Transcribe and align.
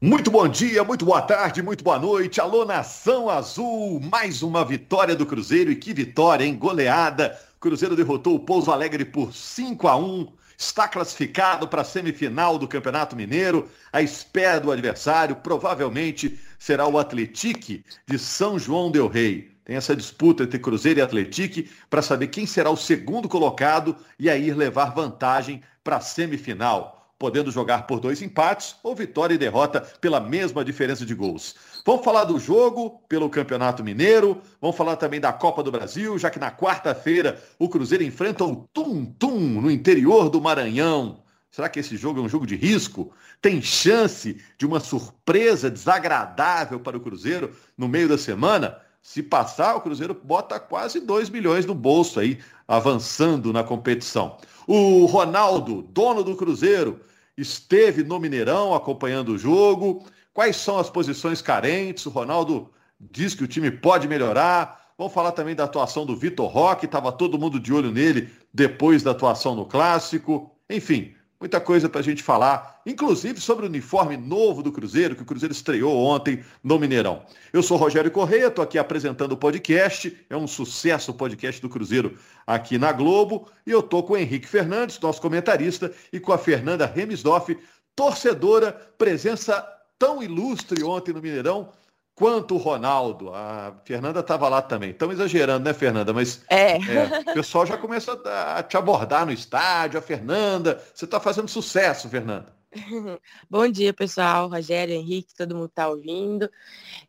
Muito 0.00 0.30
bom 0.30 0.46
dia, 0.46 0.84
muito 0.84 1.04
boa 1.04 1.20
tarde, 1.20 1.60
muito 1.60 1.82
boa 1.82 1.98
noite. 1.98 2.40
Alô, 2.40 2.64
Nação 2.64 3.28
Azul. 3.28 3.98
Mais 3.98 4.44
uma 4.44 4.64
vitória 4.64 5.16
do 5.16 5.26
Cruzeiro. 5.26 5.72
E 5.72 5.74
que 5.74 5.92
vitória, 5.92 6.44
hein? 6.44 6.54
Goleada. 6.54 7.36
Cruzeiro 7.58 7.96
derrotou 7.96 8.36
o 8.36 8.38
Pouso 8.38 8.70
Alegre 8.70 9.04
por 9.04 9.34
5 9.34 9.88
a 9.88 9.96
1 9.96 10.28
Está 10.56 10.86
classificado 10.86 11.66
para 11.66 11.82
a 11.82 11.84
semifinal 11.84 12.60
do 12.60 12.68
Campeonato 12.68 13.16
Mineiro. 13.16 13.68
À 13.92 14.00
espera 14.00 14.60
do 14.60 14.70
adversário, 14.70 15.34
provavelmente 15.34 16.38
será 16.60 16.86
o 16.86 16.96
Atletique 16.96 17.84
de 18.06 18.20
São 18.20 18.56
João 18.56 18.92
Del 18.92 19.08
Rei. 19.08 19.50
Tem 19.64 19.74
essa 19.74 19.96
disputa 19.96 20.44
entre 20.44 20.60
Cruzeiro 20.60 21.00
e 21.00 21.02
Atletique 21.02 21.68
para 21.90 22.02
saber 22.02 22.28
quem 22.28 22.46
será 22.46 22.70
o 22.70 22.76
segundo 22.76 23.28
colocado 23.28 23.96
e 24.16 24.30
aí 24.30 24.52
levar 24.52 24.94
vantagem 24.94 25.60
para 25.82 25.96
a 25.96 26.00
semifinal 26.00 26.97
podendo 27.18 27.50
jogar 27.50 27.86
por 27.86 27.98
dois 27.98 28.22
empates 28.22 28.76
ou 28.82 28.94
vitória 28.94 29.34
e 29.34 29.38
derrota 29.38 29.80
pela 30.00 30.20
mesma 30.20 30.64
diferença 30.64 31.04
de 31.04 31.14
gols. 31.14 31.54
Vamos 31.84 32.04
falar 32.04 32.24
do 32.24 32.38
jogo 32.38 33.02
pelo 33.08 33.28
Campeonato 33.28 33.82
Mineiro, 33.82 34.40
vamos 34.60 34.76
falar 34.76 34.96
também 34.96 35.20
da 35.20 35.32
Copa 35.32 35.62
do 35.62 35.72
Brasil, 35.72 36.18
já 36.18 36.30
que 36.30 36.38
na 36.38 36.50
quarta-feira 36.50 37.42
o 37.58 37.68
Cruzeiro 37.68 38.04
enfrenta 38.04 38.44
o 38.44 38.68
Tum 38.72 39.04
Tum 39.04 39.38
no 39.38 39.70
interior 39.70 40.30
do 40.30 40.40
Maranhão. 40.40 41.22
Será 41.50 41.68
que 41.68 41.80
esse 41.80 41.96
jogo 41.96 42.20
é 42.20 42.22
um 42.22 42.28
jogo 42.28 42.46
de 42.46 42.54
risco? 42.54 43.12
Tem 43.40 43.60
chance 43.60 44.40
de 44.56 44.66
uma 44.66 44.80
surpresa 44.80 45.70
desagradável 45.70 46.78
para 46.78 46.96
o 46.96 47.00
Cruzeiro 47.00 47.56
no 47.76 47.88
meio 47.88 48.08
da 48.08 48.18
semana? 48.18 48.78
Se 49.02 49.22
passar, 49.22 49.76
o 49.76 49.80
Cruzeiro 49.80 50.14
bota 50.14 50.60
quase 50.60 51.00
2 51.00 51.30
milhões 51.30 51.64
no 51.64 51.74
bolso 51.74 52.20
aí, 52.20 52.38
avançando 52.66 53.52
na 53.52 53.64
competição. 53.64 54.36
O 54.66 55.06
Ronaldo, 55.06 55.82
dono 55.82 56.22
do 56.22 56.36
Cruzeiro, 56.36 57.00
esteve 57.36 58.02
no 58.02 58.18
Mineirão 58.18 58.74
acompanhando 58.74 59.30
o 59.30 59.38
jogo. 59.38 60.04
Quais 60.34 60.56
são 60.56 60.78
as 60.78 60.90
posições 60.90 61.40
carentes? 61.40 62.04
O 62.06 62.10
Ronaldo 62.10 62.70
diz 63.00 63.34
que 63.34 63.44
o 63.44 63.48
time 63.48 63.70
pode 63.70 64.06
melhorar. 64.06 64.92
Vamos 64.98 65.12
falar 65.12 65.32
também 65.32 65.54
da 65.54 65.64
atuação 65.64 66.04
do 66.04 66.16
Vitor 66.16 66.48
Roque, 66.48 66.84
estava 66.84 67.12
todo 67.12 67.38
mundo 67.38 67.60
de 67.60 67.72
olho 67.72 67.90
nele 67.92 68.28
depois 68.52 69.02
da 69.02 69.12
atuação 69.12 69.54
no 69.54 69.64
Clássico. 69.64 70.50
Enfim, 70.68 71.14
muita 71.40 71.60
coisa 71.60 71.88
para 71.88 72.00
a 72.00 72.04
gente 72.04 72.22
falar, 72.22 72.80
inclusive 72.84 73.40
sobre 73.40 73.64
o 73.64 73.68
uniforme 73.68 74.16
novo 74.16 74.62
do 74.62 74.72
Cruzeiro, 74.72 75.14
que 75.14 75.22
o 75.22 75.26
Cruzeiro 75.26 75.52
estreou 75.52 75.96
ontem 75.96 76.44
no 76.62 76.78
Mineirão. 76.78 77.22
Eu 77.52 77.62
sou 77.62 77.76
Rogério 77.76 78.10
Correia, 78.10 78.48
estou 78.48 78.64
aqui 78.64 78.78
apresentando 78.78 79.32
o 79.32 79.36
podcast, 79.36 80.16
é 80.28 80.36
um 80.36 80.48
sucesso 80.48 81.12
o 81.12 81.14
podcast 81.14 81.62
do 81.62 81.68
Cruzeiro 81.68 82.18
aqui 82.46 82.76
na 82.76 82.90
Globo, 82.90 83.48
e 83.66 83.70
eu 83.70 83.80
estou 83.80 84.02
com 84.02 84.14
o 84.14 84.16
Henrique 84.16 84.48
Fernandes, 84.48 84.98
nosso 84.98 85.20
comentarista, 85.20 85.92
e 86.12 86.18
com 86.18 86.32
a 86.32 86.38
Fernanda 86.38 86.86
Remisdoff, 86.86 87.56
torcedora, 87.94 88.72
presença 88.96 89.64
tão 89.98 90.22
ilustre 90.22 90.82
ontem 90.82 91.12
no 91.12 91.22
Mineirão, 91.22 91.72
quanto 92.18 92.56
o 92.56 92.58
Ronaldo. 92.58 93.32
A 93.32 93.72
Fernanda 93.84 94.18
estava 94.18 94.48
lá 94.48 94.60
também. 94.60 94.90
Estamos 94.90 95.14
exagerando, 95.14 95.64
né, 95.64 95.72
Fernanda? 95.72 96.12
Mas 96.12 96.42
é. 96.50 96.72
é 96.72 97.30
o 97.30 97.34
pessoal 97.34 97.64
já 97.64 97.78
começa 97.78 98.20
a, 98.56 98.60
te 98.60 98.76
abordar 98.76 99.24
no 99.24 99.30
estádio. 99.30 100.00
A 100.00 100.02
Fernanda, 100.02 100.82
você 100.92 101.04
está 101.04 101.20
fazendo 101.20 101.46
sucesso, 101.46 102.08
Fernanda. 102.08 102.52
Bom 103.48 103.68
dia, 103.68 103.94
pessoal. 103.94 104.48
Rogério, 104.48 104.94
Henrique, 104.94 105.32
todo 105.32 105.54
mundo 105.54 105.68
está 105.68 105.88
ouvindo. 105.88 106.50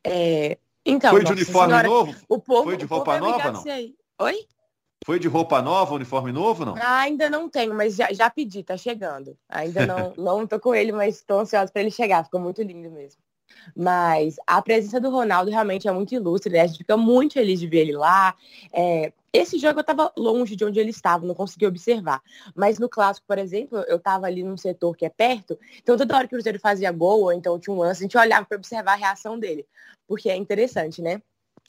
É... 0.04 0.60
Então, 0.86 1.12
Foi 1.12 1.24
de 1.24 1.32
uniforme 1.32 1.74
senhora, 1.74 1.88
novo? 1.88 2.16
O 2.30 2.40
povo, 2.40 2.64
Foi 2.66 2.78
de 2.78 2.86
roupa 2.86 3.18
nova, 3.18 3.52
não? 3.52 3.64
Oi? 4.20 4.48
Foi 5.06 5.18
de 5.18 5.28
roupa 5.28 5.62
nova, 5.62 5.96
uniforme 5.96 6.32
novo, 6.32 6.66
não? 6.66 6.76
Ah, 6.76 7.00
ainda 7.00 7.30
não 7.30 7.50
tenho, 7.50 7.74
mas 7.74 7.96
já, 7.96 8.14
já 8.14 8.30
pedi, 8.30 8.64
tá 8.64 8.78
chegando. 8.78 9.36
Ainda 9.50 9.86
não, 9.86 10.14
não 10.18 10.48
tô 10.48 10.60
com 10.60 10.76
ele, 10.76 10.92
mas 10.92 11.16
estou 11.16 11.40
ansiosa 11.40 11.72
para 11.72 11.82
ele 11.82 11.92
chegar. 11.92 12.24
Ficou 12.24 12.40
muito 12.40 12.62
lindo 12.62 12.92
mesmo. 12.92 13.20
Mas 13.76 14.36
a 14.46 14.62
presença 14.62 15.00
do 15.00 15.10
Ronaldo 15.10 15.52
realmente 15.52 15.88
é 15.88 15.92
muito 15.92 16.14
ilustre, 16.14 16.54
né? 16.54 16.62
A 16.62 16.68
gente 16.68 16.80
fica 16.80 16.98
muito 16.98 17.34
feliz 17.34 17.60
de 17.60 17.68
ver 17.68 17.80
ele 17.80 17.94
lá. 17.94 18.36
É, 18.74 19.12
esse 19.32 19.60
jogo 19.60 19.80
eu 19.80 19.82
estava 19.82 20.12
longe 20.18 20.56
de 20.56 20.66
onde 20.66 20.80
ele 20.80 20.90
estava, 20.90 21.26
não 21.26 21.36
consegui 21.36 21.66
observar. 21.66 22.22
Mas 22.56 22.80
no 22.80 22.90
clássico, 22.90 23.28
por 23.28 23.38
exemplo, 23.38 23.80
eu 23.88 23.98
estava 23.98 24.26
ali 24.26 24.44
num 24.44 24.58
setor 24.58 24.96
que 24.96 25.06
é 25.06 25.10
perto, 25.10 25.58
então 25.82 25.98
toda 25.98 26.16
hora 26.16 26.28
que 26.28 26.34
o 26.34 26.38
Cruzeiro 26.38 26.60
fazia 26.60 26.92
gol, 26.92 27.24
ou 27.24 27.34
então 27.34 27.60
tinha 27.60 27.74
um 27.74 27.80
lance, 27.80 28.02
a 28.02 28.06
gente 28.06 28.18
olhava 28.18 28.46
para 28.46 28.58
observar 28.58 28.94
a 28.94 28.96
reação 28.96 29.38
dele, 29.38 29.66
porque 30.08 30.30
é 30.30 30.36
interessante, 30.36 31.02
né? 31.02 31.22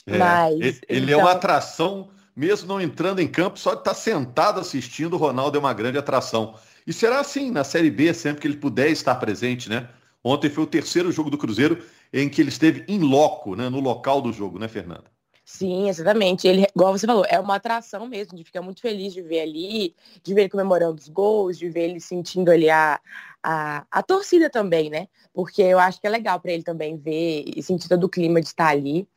É, 0.06 0.16
Mas, 0.16 0.80
ele, 0.88 1.04
então... 1.04 1.20
é 1.20 1.22
uma 1.22 1.32
atração, 1.32 2.08
mesmo 2.34 2.66
não 2.66 2.80
entrando 2.80 3.20
em 3.20 3.28
campo, 3.28 3.58
só 3.58 3.74
de 3.74 3.80
estar 3.80 3.90
tá 3.90 3.96
sentado 3.96 4.60
assistindo, 4.60 5.14
o 5.14 5.18
Ronaldo 5.18 5.58
é 5.58 5.60
uma 5.60 5.74
grande 5.74 5.98
atração. 5.98 6.54
E 6.86 6.92
será 6.92 7.20
assim 7.20 7.50
na 7.50 7.62
Série 7.62 7.90
B, 7.90 8.12
sempre 8.14 8.40
que 8.40 8.48
ele 8.48 8.56
puder 8.56 8.88
estar 8.88 9.14
presente, 9.16 9.68
né? 9.68 9.88
Ontem 10.22 10.50
foi 10.50 10.64
o 10.64 10.66
terceiro 10.66 11.10
jogo 11.10 11.30
do 11.30 11.38
Cruzeiro 11.38 11.82
em 12.12 12.28
que 12.28 12.40
ele 12.40 12.50
esteve 12.50 12.84
em 12.88 12.98
loco, 12.98 13.54
né, 13.56 13.68
no 13.68 13.80
local 13.80 14.20
do 14.20 14.32
jogo, 14.32 14.58
né, 14.58 14.68
Fernanda? 14.68 15.04
Sim, 15.44 15.88
exatamente. 15.88 16.46
Ele, 16.46 16.64
igual 16.74 16.96
você 16.96 17.06
falou, 17.06 17.24
é 17.28 17.40
uma 17.40 17.56
atração 17.56 18.06
mesmo, 18.06 18.36
de 18.36 18.44
ficar 18.44 18.62
muito 18.62 18.80
feliz 18.80 19.12
de 19.12 19.20
ver 19.20 19.40
ali, 19.40 19.96
de 20.22 20.32
ver 20.32 20.42
ele 20.42 20.48
comemorando 20.48 21.00
os 21.00 21.08
gols, 21.08 21.58
de 21.58 21.68
ver 21.68 21.90
ele 21.90 22.00
sentindo 22.00 22.52
ali 22.52 22.70
a, 22.70 23.00
a, 23.42 23.84
a 23.90 24.02
torcida 24.02 24.48
também, 24.48 24.88
né? 24.88 25.08
Porque 25.34 25.60
eu 25.60 25.78
acho 25.80 26.00
que 26.00 26.06
é 26.06 26.10
legal 26.10 26.38
para 26.38 26.52
ele 26.52 26.62
também 26.62 26.96
ver 26.96 27.44
e 27.46 27.60
sentir 27.64 27.88
todo 27.88 28.04
o 28.04 28.08
clima 28.08 28.40
de 28.40 28.46
estar 28.46 28.68
ali. 28.68 29.08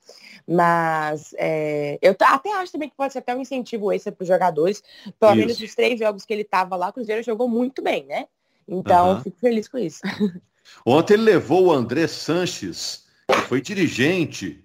Mas 0.48 1.36
é, 1.38 2.00
eu 2.02 2.16
até 2.20 2.52
acho 2.54 2.72
também 2.72 2.90
que 2.90 2.96
pode 2.96 3.14
ser 3.14 3.20
até 3.20 3.36
um 3.36 3.42
incentivo 3.42 3.94
esse 3.94 4.12
para 4.12 4.24
os 4.24 4.28
jogadores. 4.28 4.82
Pelo 5.20 5.36
menos 5.36 5.60
os 5.60 5.76
três 5.76 6.00
jogos 6.00 6.26
que 6.26 6.34
ele 6.34 6.42
estava 6.42 6.76
lá, 6.76 6.90
o 6.90 6.94
Cruzeiro 6.94 7.22
jogou 7.22 7.48
muito 7.48 7.82
bem, 7.84 8.06
né? 8.06 8.26
Então, 8.68 9.18
uhum. 9.18 9.22
fico 9.22 9.38
feliz 9.40 9.68
com 9.68 9.78
isso. 9.78 10.00
Ontem 10.86 11.14
ele 11.14 11.24
levou 11.24 11.68
o 11.68 11.72
André 11.72 12.08
Sanches, 12.08 13.06
que 13.28 13.42
foi 13.42 13.62
dirigente 13.62 14.64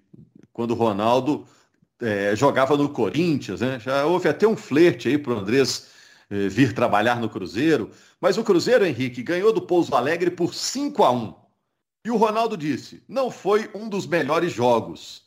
quando 0.51 0.71
o 0.71 0.75
Ronaldo 0.75 1.45
é, 2.01 2.35
jogava 2.35 2.75
no 2.77 2.89
Corinthians, 2.89 3.61
né? 3.61 3.79
Já 3.79 4.05
houve 4.05 4.27
até 4.27 4.47
um 4.47 4.55
flerte 4.55 5.07
aí 5.07 5.17
para 5.17 5.33
o 5.33 5.39
Andrés 5.39 5.87
é, 6.29 6.47
vir 6.47 6.73
trabalhar 6.73 7.19
no 7.19 7.29
Cruzeiro. 7.29 7.91
Mas 8.19 8.37
o 8.37 8.43
Cruzeiro, 8.43 8.85
Henrique, 8.85 9.23
ganhou 9.23 9.53
do 9.53 9.61
Pouso 9.61 9.95
Alegre 9.95 10.29
por 10.29 10.53
5 10.53 11.03
a 11.03 11.11
1 11.11 11.35
E 12.05 12.11
o 12.11 12.17
Ronaldo 12.17 12.57
disse: 12.57 13.03
não 13.07 13.31
foi 13.31 13.69
um 13.73 13.87
dos 13.89 14.05
melhores 14.05 14.51
jogos. 14.51 15.23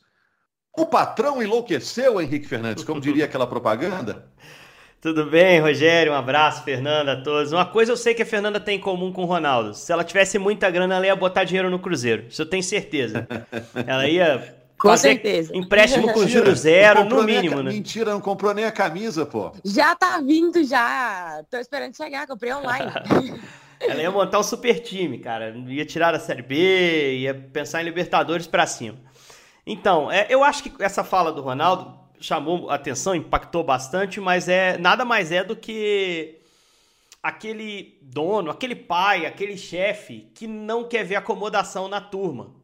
O 0.75 0.87
patrão 0.87 1.41
enlouqueceu, 1.41 2.19
Henrique 2.19 2.47
Fernandes, 2.47 2.83
como 2.83 2.99
diria 2.99 3.25
aquela 3.25 3.45
propaganda? 3.45 4.31
Tudo 5.03 5.25
bem, 5.25 5.59
Rogério? 5.59 6.13
Um 6.13 6.15
abraço, 6.15 6.63
Fernanda, 6.63 7.11
a 7.11 7.21
todos. 7.21 7.51
Uma 7.51 7.65
coisa 7.65 7.91
eu 7.91 7.97
sei 7.97 8.13
que 8.13 8.21
a 8.21 8.25
Fernanda 8.25 8.57
tem 8.57 8.77
em 8.77 8.79
comum 8.79 9.11
com 9.11 9.23
o 9.23 9.25
Ronaldo. 9.25 9.73
Se 9.73 9.91
ela 9.91 10.01
tivesse 10.01 10.39
muita 10.39 10.71
grana, 10.71 10.95
ela 10.95 11.05
ia 11.05 11.13
botar 11.13 11.43
dinheiro 11.43 11.69
no 11.69 11.77
Cruzeiro. 11.77 12.27
Isso 12.29 12.41
eu 12.41 12.45
tenho 12.45 12.63
certeza. 12.63 13.27
Ela 13.85 14.07
ia 14.07 14.55
com 14.79 14.87
fazer 14.87 15.09
certeza. 15.09 15.53
empréstimo 15.53 16.13
com 16.13 16.25
juros 16.25 16.59
zero, 16.59 17.03
no 17.03 17.21
mínimo, 17.21 17.59
a... 17.59 17.63
né? 17.63 17.71
Mentira, 17.73 18.11
não 18.11 18.21
comprou 18.21 18.53
nem 18.53 18.63
a 18.63 18.71
camisa, 18.71 19.25
pô. 19.25 19.51
Já 19.65 19.93
tá 19.93 20.21
vindo, 20.21 20.63
já. 20.63 21.43
Tô 21.51 21.57
esperando 21.57 21.97
chegar, 21.97 22.25
comprei 22.25 22.53
online. 22.53 22.89
ela 23.81 24.01
ia 24.01 24.09
montar 24.09 24.39
um 24.39 24.43
super 24.43 24.79
time, 24.79 25.19
cara. 25.19 25.53
Ia 25.67 25.85
tirar 25.85 26.15
a 26.15 26.19
Série 26.19 26.43
B, 26.43 27.17
ia 27.17 27.33
pensar 27.33 27.81
em 27.81 27.83
Libertadores 27.85 28.47
para 28.47 28.65
cima. 28.65 28.95
Então, 29.67 30.09
é, 30.09 30.27
eu 30.29 30.45
acho 30.45 30.63
que 30.63 30.71
essa 30.81 31.03
fala 31.03 31.29
do 31.29 31.41
Ronaldo 31.41 32.02
chamou 32.23 32.69
atenção, 32.69 33.13
impactou 33.13 33.63
bastante, 33.65 34.21
mas 34.21 34.47
é 34.47 34.77
nada 34.77 35.03
mais 35.03 35.29
é 35.29 35.43
do 35.43 35.57
que 35.57 36.39
aquele 37.21 37.97
dono, 38.01 38.49
aquele 38.49 38.75
pai, 38.75 39.25
aquele 39.25 39.57
chefe 39.57 40.31
que 40.33 40.47
não 40.47 40.85
quer 40.87 41.03
ver 41.03 41.17
acomodação 41.17 41.89
na 41.89 41.99
turma, 41.99 42.55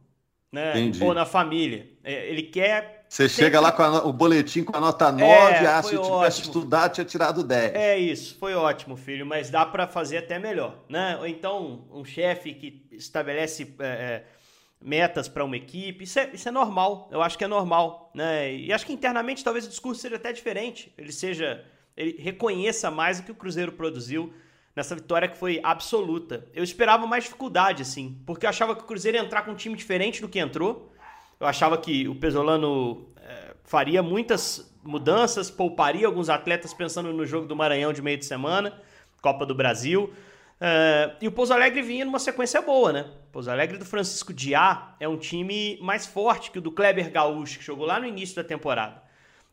né? 0.50 0.80
Entendi. 0.80 1.04
Ou 1.04 1.14
na 1.14 1.26
família. 1.26 1.90
É, 2.02 2.30
ele 2.30 2.44
quer. 2.44 3.06
Você 3.10 3.28
sempre... 3.28 3.46
chega 3.46 3.60
lá 3.60 3.74
com 3.74 3.84
a, 3.84 4.06
o 4.06 4.14
boletim 4.14 4.64
com 4.64 4.78
a 4.78 4.80
nota 4.80 5.12
9, 5.12 5.24
é, 5.26 5.68
ah, 5.68 5.84
se 5.84 5.94
eu 5.94 6.04
tivesse 6.04 6.40
ótimo. 6.40 6.46
estudado, 6.46 6.94
tinha 6.94 7.06
tirado 7.06 7.44
10. 7.44 7.76
É 7.76 7.98
isso, 7.98 8.38
foi 8.40 8.54
ótimo, 8.56 8.96
filho, 8.96 9.26
mas 9.26 9.50
dá 9.50 9.66
para 9.66 9.88
fazer 9.88 10.20
até 10.20 10.40
melhor, 10.40 10.86
né? 10.88 11.18
Ou 11.20 11.28
então 11.28 11.86
um 11.92 12.06
chefe 12.06 12.54
que 12.54 12.88
estabelece. 12.94 13.76
É, 13.80 13.86
é 13.86 14.39
metas 14.82 15.28
para 15.28 15.44
uma 15.44 15.58
equipe. 15.58 16.04
Isso 16.04 16.20
é, 16.20 16.30
isso 16.34 16.48
é 16.48 16.52
normal, 16.52 17.10
eu 17.12 17.22
acho 17.22 17.38
que 17.38 17.44
é 17.44 17.48
normal. 17.48 18.12
Né? 18.14 18.56
E 18.56 18.74
acho 18.74 18.86
que 18.86 18.94
internamente 18.94 19.44
talvez 19.44 19.66
o 19.66 19.70
discurso 19.70 20.02
seja 20.02 20.16
até 20.16 20.32
diferente. 20.32 20.94
Ele 20.98 21.12
seja. 21.12 21.66
Ele 21.98 22.16
reconheça 22.22 22.90
mais 22.90 23.20
o 23.20 23.24
que 23.24 23.32
o 23.32 23.36
Cruzeiro 23.36 23.74
produziu 23.74 24.34
nessa 24.74 24.96
vitória 24.96 25.28
que 25.28 25.38
foi 25.38 25.60
absoluta. 25.62 26.48
Eu 26.54 26.64
esperava 26.64 27.06
mais 27.06 27.26
dificuldade, 27.26 27.82
assim, 27.82 28.18
porque 28.26 28.46
eu 28.46 28.50
achava 28.50 28.74
que 28.74 28.84
o 28.84 28.86
Cruzeiro 28.86 29.18
ia 29.18 29.24
entrar 29.24 29.42
com 29.42 29.52
um 29.52 29.56
time 29.56 29.76
diferente 29.76 30.22
do 30.22 30.30
que 30.30 30.40
entrou. 30.40 30.94
Eu 31.38 31.46
achava 31.46 31.78
que 31.78 32.08
o 32.08 32.16
Pesolano 32.16 33.10
é, 33.18 33.54
faria 33.66 34.02
muitas 34.02 34.74
mudanças, 34.82 35.52
pouparia 35.52 36.08
alguns 36.08 36.30
atletas 36.30 36.74
pensando 36.74 37.12
no 37.12 37.26
jogo 37.26 37.46
do 37.46 37.56
Maranhão 37.56 37.92
de 37.92 38.02
meio 38.02 38.18
de 38.18 38.26
semana, 38.26 38.80
Copa 39.22 39.46
do 39.46 39.54
Brasil. 39.54 40.14
Uh, 40.60 41.16
e 41.22 41.28
o 41.28 41.32
Pouso 41.32 41.54
Alegre 41.54 41.82
vinha 41.82 42.04
numa 42.04 42.20
sequência 42.20 42.62
boa, 42.62 42.92
né? 42.92 43.06
O 43.30 43.32
Pouso 43.32 43.50
Alegre 43.50 43.78
do 43.78 43.86
Francisco 43.86 44.34
Diá 44.34 44.94
é 45.00 45.08
um 45.08 45.18
time 45.18 45.78
mais 45.82 46.06
forte 46.06 46.52
que 46.52 46.60
o 46.60 46.62
do 46.62 46.72
Kleber 46.72 47.10
Gaúcho, 47.10 47.60
que 47.60 47.66
jogou 47.66 47.86
lá 47.86 48.00
no 48.00 48.06
início 48.06 48.36
da 48.36 48.44
temporada. 48.44 49.02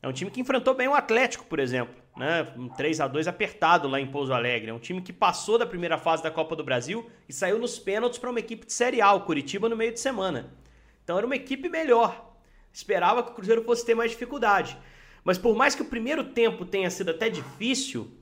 É 0.02 0.08
um 0.08 0.12
time 0.12 0.30
que 0.30 0.40
enfrentou 0.40 0.74
bem 0.74 0.88
o 0.88 0.94
Atlético, 0.94 1.44
por 1.46 1.58
exemplo. 1.58 1.94
né? 2.16 2.48
Um 2.56 2.68
3 2.68 3.00
a 3.00 3.06
2 3.06 3.28
apertado 3.28 3.88
lá 3.88 4.00
em 4.00 4.06
Pouso 4.06 4.32
Alegre. 4.32 4.70
É 4.70 4.74
um 4.74 4.78
time 4.78 5.00
que 5.00 5.12
passou 5.12 5.58
da 5.58 5.66
primeira 5.66 5.96
fase 5.96 6.22
da 6.22 6.30
Copa 6.30 6.56
do 6.56 6.64
Brasil 6.64 7.08
e 7.28 7.32
saiu 7.32 7.58
nos 7.58 7.78
pênaltis 7.78 8.18
para 8.18 8.30
uma 8.30 8.40
equipe 8.40 8.66
de 8.66 8.72
Série 8.72 9.00
A, 9.00 9.12
o 9.12 9.20
Curitiba, 9.20 9.68
no 9.68 9.76
meio 9.76 9.92
de 9.92 10.00
semana. 10.00 10.50
Então 11.04 11.16
era 11.16 11.26
uma 11.26 11.36
equipe 11.36 11.68
melhor. 11.68 12.34
Esperava 12.72 13.22
que 13.22 13.30
o 13.30 13.34
Cruzeiro 13.34 13.62
fosse 13.64 13.86
ter 13.86 13.94
mais 13.94 14.10
dificuldade. 14.10 14.76
Mas 15.24 15.38
por 15.38 15.56
mais 15.56 15.74
que 15.74 15.82
o 15.82 15.86
primeiro 15.86 16.24
tempo 16.24 16.64
tenha 16.64 16.90
sido 16.90 17.10
até 17.10 17.28
difícil, 17.28 18.15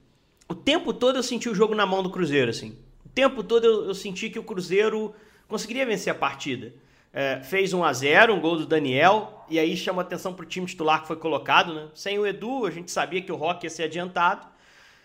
o 0.49 0.55
tempo 0.55 0.93
todo 0.93 1.17
eu 1.17 1.23
senti 1.23 1.49
o 1.49 1.55
jogo 1.55 1.75
na 1.75 1.87
mão 1.87 2.03
do 2.03 2.11
Cruzeiro, 2.11 2.51
assim. 2.51 2.77
O 3.05 3.09
tempo 3.09 3.43
todo 3.43 3.65
eu, 3.65 3.85
eu 3.87 3.95
senti 3.95 4.29
que 4.31 4.39
o 4.39 4.43
Cruzeiro 4.43 5.15
conseguiria 5.49 5.87
vencer 5.87 6.13
a 6.13 6.17
partida. 6.17 6.73
É, 7.13 7.41
fez 7.43 7.73
1 7.73 7.85
a 7.85 7.93
0 7.93 8.35
um 8.35 8.41
gol 8.41 8.57
do 8.57 8.67
Daniel, 8.67 9.45
e 9.49 9.59
aí 9.59 9.77
chama 9.77 10.03
atenção 10.03 10.35
para 10.35 10.45
o 10.45 10.49
time 10.49 10.67
titular 10.67 11.01
que 11.01 11.07
foi 11.07 11.17
colocado, 11.17 11.73
né? 11.73 11.89
Sem 11.95 12.19
o 12.19 12.27
Edu, 12.27 12.67
a 12.67 12.71
gente 12.71 12.91
sabia 12.91 13.23
que 13.23 13.31
o 13.31 13.37
Rock 13.37 13.65
ia 13.65 13.71
ser 13.71 13.85
adiantado. 13.85 14.47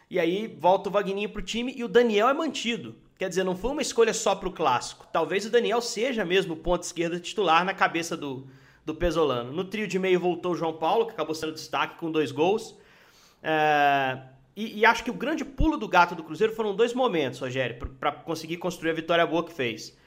E 0.10 0.20
aí 0.20 0.48
volta 0.48 0.90
o 0.90 0.92
Vagninho 0.92 1.30
para 1.30 1.40
o 1.40 1.44
time 1.44 1.72
e 1.78 1.84
o 1.84 1.88
Daniel 1.88 2.28
é 2.28 2.34
mantido. 2.34 2.96
Quer 3.20 3.30
dizer, 3.30 3.44
não 3.44 3.56
foi 3.56 3.72
uma 3.72 3.82
escolha 3.82 4.14
só 4.14 4.34
para 4.34 4.50
o 4.50 4.52
clássico. 4.52 5.06
Talvez 5.12 5.46
o 5.46 5.52
Daniel 5.52 5.82
seja 5.82 6.26
mesmo 6.26 6.54
o 6.56 6.58
ponto 6.58 6.82
esquerda 6.82 7.20
titular 7.20 7.64
na 7.64 7.76
cabeça 7.76 8.18
do, 8.18 8.48
do 8.84 8.96
Pesolano. 8.96 9.52
No 9.52 9.66
trio 9.66 9.88
de 9.88 10.00
meio 10.00 10.20
voltou 10.20 10.54
o 10.54 10.56
João 10.56 10.74
Paulo, 10.74 11.06
que 11.06 11.12
acabou 11.12 11.36
sendo 11.36 11.54
destaque 11.54 12.00
com 12.00 12.10
dois 12.10 12.32
gols. 12.32 12.76
É, 13.44 14.18
e, 14.56 14.80
e, 14.80 14.86
acho 14.86 15.04
que 15.04 15.12
o 15.12 15.14
grande 15.14 15.46
pulo 15.46 15.78
do 15.78 15.88
gato 15.88 16.16
do 16.16 16.24
Cruzeiro 16.24 16.54
foram 16.54 16.76
dois 16.76 16.94
momentos, 16.94 17.40
Rogério, 17.40 17.78
para 18.00 18.12
conseguir 18.12 18.58
construir 18.58 18.92
a 18.92 18.94
vitória 18.94 19.26
boa 19.26 19.44
que 19.44 19.54
fez. 19.54 19.98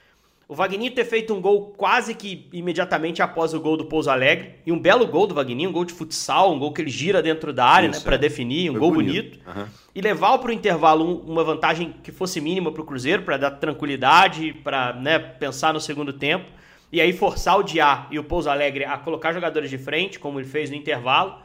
O 0.47 0.55
Vagninho 0.55 0.91
ter 0.91 1.05
feito 1.05 1.33
um 1.33 1.41
gol 1.41 1.73
quase 1.77 2.13
que 2.13 2.47
imediatamente 2.51 3.21
após 3.21 3.53
o 3.53 3.59
gol 3.59 3.77
do 3.77 3.85
Pouso 3.85 4.09
Alegre. 4.09 4.55
E 4.65 4.71
um 4.71 4.77
belo 4.77 5.07
gol 5.07 5.25
do 5.25 5.33
Vagninho, 5.33 5.69
um 5.69 5.73
gol 5.73 5.85
de 5.85 5.93
futsal, 5.93 6.53
um 6.53 6.59
gol 6.59 6.73
que 6.73 6.81
ele 6.81 6.91
gira 6.91 7.23
dentro 7.23 7.53
da 7.53 7.65
área, 7.65 7.89
né, 7.89 7.99
para 7.99 8.15
é. 8.15 8.17
definir, 8.17 8.69
um 8.69 8.73
Foi 8.73 8.79
gol 8.81 8.91
bonito. 8.91 9.39
bonito. 9.39 9.59
Uhum. 9.59 9.65
E 9.95 10.01
levar 10.01 10.37
para 10.37 10.49
o 10.49 10.53
intervalo 10.53 11.21
uma 11.25 11.43
vantagem 11.43 11.95
que 12.03 12.11
fosse 12.11 12.41
mínima 12.41 12.71
para 12.71 12.81
o 12.81 12.85
Cruzeiro, 12.85 13.23
para 13.23 13.37
dar 13.37 13.51
tranquilidade, 13.51 14.53
para 14.63 14.93
né, 14.93 15.17
pensar 15.17 15.73
no 15.73 15.79
segundo 15.79 16.11
tempo. 16.11 16.45
E 16.91 17.01
aí 17.01 17.13
forçar 17.13 17.57
o 17.57 17.63
Diá 17.63 18.07
e 18.11 18.19
o 18.19 18.23
Pouso 18.23 18.49
Alegre 18.49 18.85
a 18.85 18.97
colocar 18.97 19.33
jogadores 19.33 19.69
de 19.69 19.77
frente, 19.77 20.19
como 20.19 20.39
ele 20.39 20.47
fez 20.47 20.69
no 20.69 20.75
intervalo. 20.75 21.37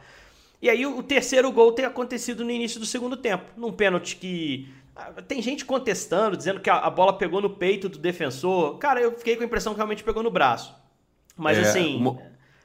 E 0.61 0.69
aí 0.69 0.85
o 0.85 1.01
terceiro 1.01 1.51
gol 1.51 1.71
ter 1.71 1.85
acontecido 1.85 2.43
no 2.43 2.51
início 2.51 2.79
do 2.79 2.85
segundo 2.85 3.15
tempo, 3.15 3.45
num 3.55 3.71
pênalti 3.71 4.17
que 4.17 4.67
ah, 4.99 5.21
tem 5.25 5.41
gente 5.41 5.63
contestando, 5.63 6.35
dizendo 6.35 6.59
que 6.59 6.69
a, 6.69 6.89
bola 6.89 7.13
pegou 7.13 7.41
no 7.41 7.49
peito 7.49 7.87
do 7.87 7.97
defensor. 7.97 8.77
Cara, 8.77 8.99
eu 8.99 9.13
fiquei 9.13 9.37
com 9.37 9.43
a 9.43 9.45
impressão 9.45 9.73
que 9.73 9.77
realmente 9.77 10.03
pegou 10.03 10.21
no 10.21 10.29
braço. 10.29 10.75
Mas 11.37 11.57
é, 11.57 11.61
assim. 11.61 12.17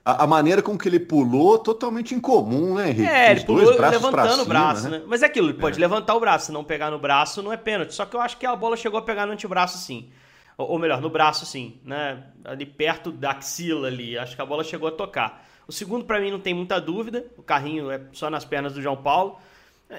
A, 0.04 0.24
a, 0.24 0.26
maneira 0.26 0.60
com 0.60 0.76
que 0.76 0.88
ele 0.88 0.98
pulou, 0.98 1.56
totalmente 1.58 2.12
incomum, 2.12 2.74
né, 2.74 2.90
Henrique? 2.90 3.08
É, 3.08 3.30
ele 3.30 3.44
pulou 3.44 3.70
levantando 3.70 4.30
cima, 4.30 4.42
o 4.42 4.46
braço, 4.46 4.88
né? 4.88 4.98
né? 4.98 5.04
Mas 5.06 5.22
é 5.22 5.26
aquilo, 5.26 5.48
ele 5.48 5.58
pode 5.58 5.78
é. 5.78 5.80
levantar 5.80 6.14
o 6.14 6.20
braço, 6.20 6.46
se 6.46 6.52
não 6.52 6.64
pegar 6.64 6.90
no 6.90 6.98
braço, 6.98 7.40
não 7.40 7.52
é 7.52 7.56
pênalti. 7.56 7.94
Só 7.94 8.04
que 8.04 8.16
eu 8.16 8.20
acho 8.20 8.36
que 8.36 8.44
a 8.44 8.56
bola 8.56 8.76
chegou 8.76 8.98
a 8.98 9.02
pegar 9.02 9.26
no 9.26 9.32
antebraço 9.32 9.78
sim. 9.78 10.10
Ou, 10.58 10.72
ou 10.72 10.78
melhor, 10.78 11.00
no 11.00 11.08
braço 11.08 11.46
sim, 11.46 11.78
né? 11.84 12.24
Ali 12.44 12.66
perto 12.66 13.12
da 13.12 13.30
axila 13.30 13.86
ali. 13.86 14.18
Acho 14.18 14.34
que 14.34 14.42
a 14.42 14.46
bola 14.46 14.64
chegou 14.64 14.88
a 14.88 14.92
tocar. 14.92 15.46
O 15.66 15.72
segundo, 15.72 16.04
para 16.04 16.20
mim, 16.20 16.30
não 16.30 16.40
tem 16.40 16.54
muita 16.54 16.80
dúvida. 16.80 17.24
O 17.36 17.42
carrinho 17.42 17.90
é 17.90 18.00
só 18.12 18.28
nas 18.28 18.44
pernas 18.44 18.74
do 18.74 18.82
João 18.82 18.96
Paulo. 18.96 19.38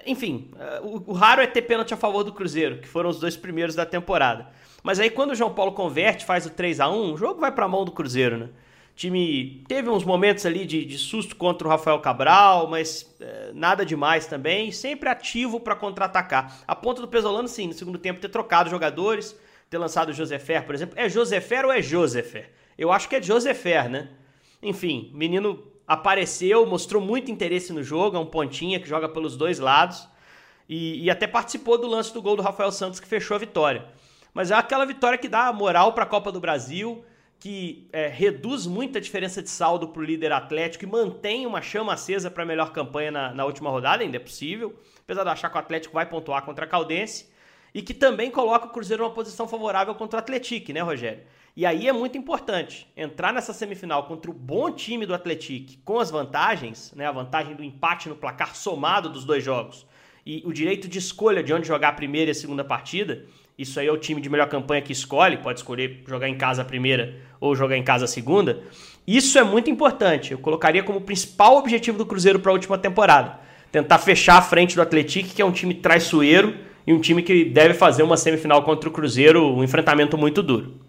Enfim, 0.05 0.49
o, 0.81 1.11
o, 1.11 1.13
raro 1.13 1.41
é 1.41 1.47
ter 1.47 1.61
pênalti 1.61 1.93
a 1.93 1.97
favor 1.97 2.23
do 2.23 2.33
Cruzeiro, 2.33 2.79
que 2.79 2.87
foram 2.87 3.09
os 3.09 3.19
dois 3.19 3.37
primeiros 3.37 3.75
da 3.75 3.85
temporada. 3.85 4.47
Mas 4.83 4.99
aí 4.99 5.09
quando 5.09 5.31
o 5.31 5.35
João 5.35 5.53
Paulo 5.53 5.71
converte, 5.71 6.25
faz 6.25 6.45
o 6.45 6.49
3 6.49 6.79
a 6.79 6.89
1 6.89 7.13
o 7.13 7.17
jogo 7.17 7.39
vai 7.39 7.51
para 7.51 7.65
a 7.65 7.67
mão 7.67 7.85
do 7.85 7.91
Cruzeiro, 7.91 8.37
né? 8.37 8.49
O 8.91 8.95
time 8.95 9.63
teve 9.67 9.89
uns 9.89 10.05
momentos 10.05 10.45
ali 10.45 10.65
de, 10.65 10.85
de 10.85 10.97
susto 10.97 11.35
contra 11.35 11.67
o 11.67 11.71
Rafael 11.71 11.99
Cabral, 11.99 12.67
mas 12.69 13.13
é, 13.19 13.51
nada 13.53 13.85
demais 13.85 14.25
também. 14.25 14.71
Sempre 14.71 15.09
ativo 15.09 15.59
para 15.59 15.75
contra-atacar. 15.75 16.61
A 16.65 16.73
ponta 16.73 17.01
do 17.01 17.07
Pesolano, 17.07 17.47
sim, 17.47 17.67
no 17.67 17.73
segundo 17.73 17.97
tempo 17.97 18.21
ter 18.21 18.29
trocado 18.29 18.69
jogadores, 18.69 19.37
ter 19.69 19.77
lançado 19.77 20.09
o 20.09 20.13
Josefer, 20.13 20.65
por 20.65 20.73
exemplo. 20.73 20.95
É 20.97 21.09
Josefer 21.09 21.65
ou 21.65 21.73
é 21.73 21.81
Josefer? 21.81 22.51
Eu 22.77 22.89
acho 22.89 23.09
que 23.09 23.17
é 23.17 23.21
Josefer, 23.21 23.89
né? 23.89 24.09
Enfim, 24.65 25.11
menino 25.13 25.63
apareceu, 25.87 26.65
mostrou 26.65 26.99
muito 26.99 27.29
interesse 27.29 27.71
no 27.71 27.83
jogo, 27.83 28.17
é 28.17 28.19
um 28.19 28.25
pontinha 28.25 28.79
que 28.79 28.89
joga 28.89 29.07
pelos 29.07 29.37
dois 29.37 29.59
lados 29.59 30.09
e, 30.67 31.03
e, 31.03 31.11
até 31.11 31.27
participou 31.27 31.77
do 31.77 31.85
lance 31.85 32.11
do 32.11 32.19
gol 32.19 32.35
do 32.35 32.41
Rafael 32.41 32.71
Santos 32.71 32.99
que 32.99 33.07
fechou 33.07 33.35
a 33.35 33.37
vitória. 33.37 33.85
Mas 34.33 34.49
é 34.49 34.55
aquela 34.55 34.83
vitória 34.83 35.19
que 35.19 35.29
dá 35.29 35.53
moral 35.53 35.93
para 35.93 36.03
a 36.03 36.07
Copa 36.07 36.31
do 36.31 36.39
Brasil, 36.39 37.05
que 37.39 37.87
é, 37.93 38.07
reduz 38.07 38.65
muito 38.65 38.97
a 38.97 39.01
diferença 39.01 39.43
de 39.43 39.49
saldo 39.51 39.89
para 39.89 40.01
o 40.01 40.03
líder 40.03 40.31
Atlético 40.31 40.83
e 40.83 40.87
mantém 40.87 41.45
uma 41.45 41.61
chama 41.61 41.93
acesa 41.93 42.31
para 42.31 42.41
a 42.41 42.45
melhor 42.45 42.71
campanha 42.71 43.11
na, 43.11 43.33
na, 43.35 43.45
última 43.45 43.69
rodada, 43.69 44.01
ainda 44.01 44.17
é 44.17 44.19
possível, 44.19 44.75
apesar 45.03 45.23
de 45.23 45.29
achar 45.29 45.49
que 45.49 45.55
o 45.55 45.59
Atlético 45.59 45.93
vai 45.93 46.07
pontuar 46.07 46.43
contra 46.43 46.65
a 46.65 46.67
Caldense, 46.67 47.29
e 47.71 47.83
que 47.83 47.93
também 47.93 48.31
coloca 48.31 48.65
o 48.65 48.69
Cruzeiro 48.69 49.03
numa 49.03 49.13
posição 49.13 49.47
favorável 49.47 49.93
contra 49.93 50.17
o 50.17 50.19
Atlético, 50.19 50.73
né, 50.73 50.81
Rogério? 50.81 51.23
E 51.57 51.65
aí 51.65 51.87
é 51.87 51.93
muito 51.93 52.17
importante 52.17 52.85
entrar 52.97 53.31
nessa 53.31 53.53
semifinal 53.53 54.03
contra 54.03 54.29
o 54.29 54.33
bom 54.33 54.69
time 54.71 55.05
do 55.05 55.13
Atlético, 55.13 55.79
com 55.85 55.99
as 55.99 56.11
vantagens, 56.11 56.91
né, 56.93 57.07
a 57.07 57.13
vantagem 57.13 57.55
do 57.55 57.63
empate 57.63 58.09
no 58.09 58.15
placar 58.15 58.53
somado 58.53 59.07
dos 59.07 59.23
dois 59.23 59.41
jogos 59.41 59.85
e 60.25 60.41
o 60.43 60.51
direito 60.51 60.87
de 60.87 60.99
escolha 60.99 61.41
de 61.41 61.53
onde 61.53 61.65
jogar 61.65 61.89
a 61.89 61.93
primeira 61.93 62.29
e 62.29 62.33
a 62.33 62.35
segunda 62.35 62.63
partida. 62.63 63.23
Isso 63.57 63.79
aí 63.79 63.87
é 63.87 63.91
o 63.91 63.97
time 63.97 64.19
de 64.19 64.29
melhor 64.29 64.49
campanha 64.49 64.81
que 64.81 64.91
escolhe, 64.91 65.37
pode 65.37 65.59
escolher 65.59 66.03
jogar 66.05 66.27
em 66.27 66.35
casa 66.35 66.63
a 66.63 66.65
primeira 66.65 67.15
ou 67.39 67.55
jogar 67.55 67.77
em 67.77 67.83
casa 67.83 68.03
a 68.03 68.07
segunda. 68.07 68.61
Isso 69.07 69.39
é 69.39 69.43
muito 69.43 69.69
importante. 69.69 70.33
Eu 70.33 70.39
colocaria 70.39 70.83
como 70.83 70.99
principal 70.99 71.55
objetivo 71.55 71.97
do 71.97 72.05
Cruzeiro 72.05 72.39
para 72.39 72.51
a 72.51 72.53
última 72.53 72.77
temporada. 72.77 73.39
Tentar 73.71 73.99
fechar 73.99 74.37
a 74.37 74.41
frente 74.41 74.75
do 74.75 74.81
Atlético, 74.81 75.33
que 75.33 75.41
é 75.41 75.45
um 75.45 75.53
time 75.53 75.75
traiçoeiro 75.75 76.53
e 76.85 76.91
um 76.91 76.99
time 76.99 77.23
que 77.23 77.45
deve 77.45 77.73
fazer 77.73 78.03
uma 78.03 78.17
semifinal 78.17 78.63
contra 78.63 78.89
o 78.89 78.91
Cruzeiro, 78.91 79.55
um 79.55 79.63
enfrentamento 79.63 80.17
muito 80.17 80.43
duro. 80.43 80.84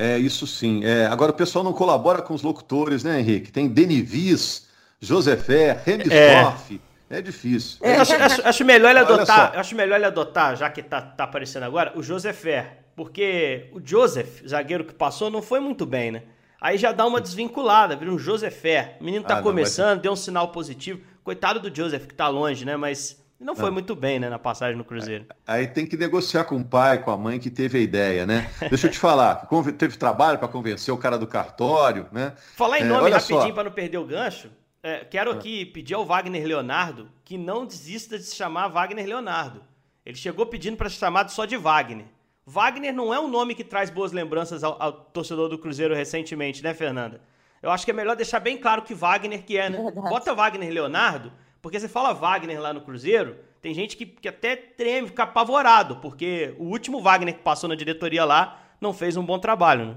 É, 0.00 0.18
isso 0.18 0.46
sim. 0.46 0.82
É, 0.82 1.04
agora 1.04 1.30
o 1.30 1.34
pessoal 1.34 1.62
não 1.62 1.74
colabora 1.74 2.22
com 2.22 2.32
os 2.32 2.40
locutores, 2.40 3.04
né, 3.04 3.20
Henrique? 3.20 3.52
Tem 3.52 3.68
Denivis, 3.68 4.66
Josefé, 4.98 5.78
Remstorff. 5.84 6.80
É. 7.10 7.18
é 7.18 7.20
difícil. 7.20 7.78
É, 7.82 7.96
acho, 7.96 8.14
acho, 8.14 8.48
acho, 8.48 8.64
melhor 8.64 8.88
ele 8.88 9.00
adotar, 9.00 9.52
acho 9.58 9.74
melhor 9.74 9.96
ele 9.96 10.06
adotar, 10.06 10.56
já 10.56 10.70
que 10.70 10.82
tá, 10.82 11.02
tá 11.02 11.24
aparecendo 11.24 11.64
agora, 11.64 11.92
o 11.94 12.02
Josefé. 12.02 12.78
Porque 12.96 13.68
o 13.74 13.80
Joseph, 13.84 14.40
zagueiro 14.48 14.86
que 14.86 14.94
passou, 14.94 15.30
não 15.30 15.42
foi 15.42 15.60
muito 15.60 15.84
bem, 15.84 16.10
né? 16.10 16.22
Aí 16.58 16.78
já 16.78 16.92
dá 16.92 17.06
uma 17.06 17.20
desvinculada, 17.20 17.94
vira 17.94 18.10
um 18.10 18.18
Josefé. 18.18 18.96
O 19.02 19.04
menino 19.04 19.24
tá 19.26 19.38
ah, 19.38 19.42
começando, 19.42 19.96
não, 19.96 20.02
deu 20.02 20.12
um 20.12 20.16
sinal 20.16 20.48
positivo. 20.48 21.02
Coitado 21.22 21.60
do 21.60 21.74
Joseph, 21.74 22.06
que 22.06 22.14
tá 22.14 22.26
longe, 22.28 22.64
né? 22.64 22.74
Mas 22.74 23.19
não 23.40 23.56
foi 23.56 23.70
muito 23.70 23.96
bem, 23.96 24.20
né, 24.20 24.28
na 24.28 24.38
passagem 24.38 24.76
no 24.76 24.84
Cruzeiro. 24.84 25.24
Aí 25.46 25.66
tem 25.66 25.86
que 25.86 25.96
negociar 25.96 26.44
com 26.44 26.56
o 26.56 26.64
pai, 26.64 27.02
com 27.02 27.10
a 27.10 27.16
mãe 27.16 27.38
que 27.38 27.50
teve 27.50 27.78
a 27.78 27.80
ideia, 27.80 28.26
né? 28.26 28.50
Deixa 28.68 28.86
eu 28.86 28.90
te 28.90 28.98
falar, 28.98 29.48
teve 29.78 29.96
trabalho 29.96 30.38
para 30.38 30.46
convencer 30.46 30.92
o 30.92 30.98
cara 30.98 31.18
do 31.18 31.26
cartório, 31.26 32.06
né? 32.12 32.34
Falar 32.54 32.78
em 32.78 32.82
é, 32.82 32.84
nome 32.84 33.10
rapidinho 33.10 33.54
para 33.54 33.64
não 33.64 33.72
perder 33.72 33.96
o 33.96 34.04
gancho, 34.04 34.50
é, 34.82 35.04
quero 35.04 35.30
aqui 35.30 35.64
pedir 35.64 35.94
ao 35.94 36.04
Wagner 36.04 36.46
Leonardo 36.46 37.10
que 37.24 37.38
não 37.38 37.64
desista 37.64 38.18
de 38.18 38.24
se 38.24 38.36
chamar 38.36 38.68
Wagner 38.68 39.06
Leonardo. 39.06 39.62
Ele 40.04 40.16
chegou 40.16 40.46
pedindo 40.46 40.76
para 40.76 40.90
ser 40.90 40.96
chamado 40.96 41.30
só 41.30 41.44
de 41.44 41.56
Wagner. 41.56 42.06
Wagner 42.46 42.92
não 42.92 43.12
é 43.12 43.20
um 43.20 43.28
nome 43.28 43.54
que 43.54 43.62
traz 43.62 43.90
boas 43.90 44.12
lembranças 44.12 44.64
ao, 44.64 44.80
ao 44.82 44.92
torcedor 44.92 45.48
do 45.48 45.58
Cruzeiro 45.58 45.94
recentemente, 45.94 46.62
né, 46.62 46.74
Fernanda? 46.74 47.20
Eu 47.62 47.70
acho 47.70 47.84
que 47.84 47.90
é 47.90 47.94
melhor 47.94 48.16
deixar 48.16 48.40
bem 48.40 48.56
claro 48.56 48.82
que 48.82 48.94
Wagner 48.94 49.44
que 49.44 49.56
é, 49.56 49.68
né? 49.68 49.78
Bota 49.94 50.34
Wagner 50.34 50.72
Leonardo 50.72 51.30
porque 51.62 51.78
você 51.78 51.88
fala 51.88 52.12
Wagner 52.12 52.60
lá 52.60 52.72
no 52.72 52.80
Cruzeiro, 52.80 53.36
tem 53.60 53.74
gente 53.74 53.96
que, 53.96 54.06
que 54.06 54.28
até 54.28 54.56
treme, 54.56 55.08
fica 55.08 55.24
apavorado, 55.24 55.96
porque 55.96 56.54
o 56.58 56.64
último 56.64 57.02
Wagner 57.02 57.34
que 57.34 57.42
passou 57.42 57.68
na 57.68 57.74
diretoria 57.74 58.24
lá 58.24 58.58
não 58.80 58.92
fez 58.92 59.16
um 59.16 59.24
bom 59.24 59.38
trabalho, 59.38 59.86
né? 59.86 59.96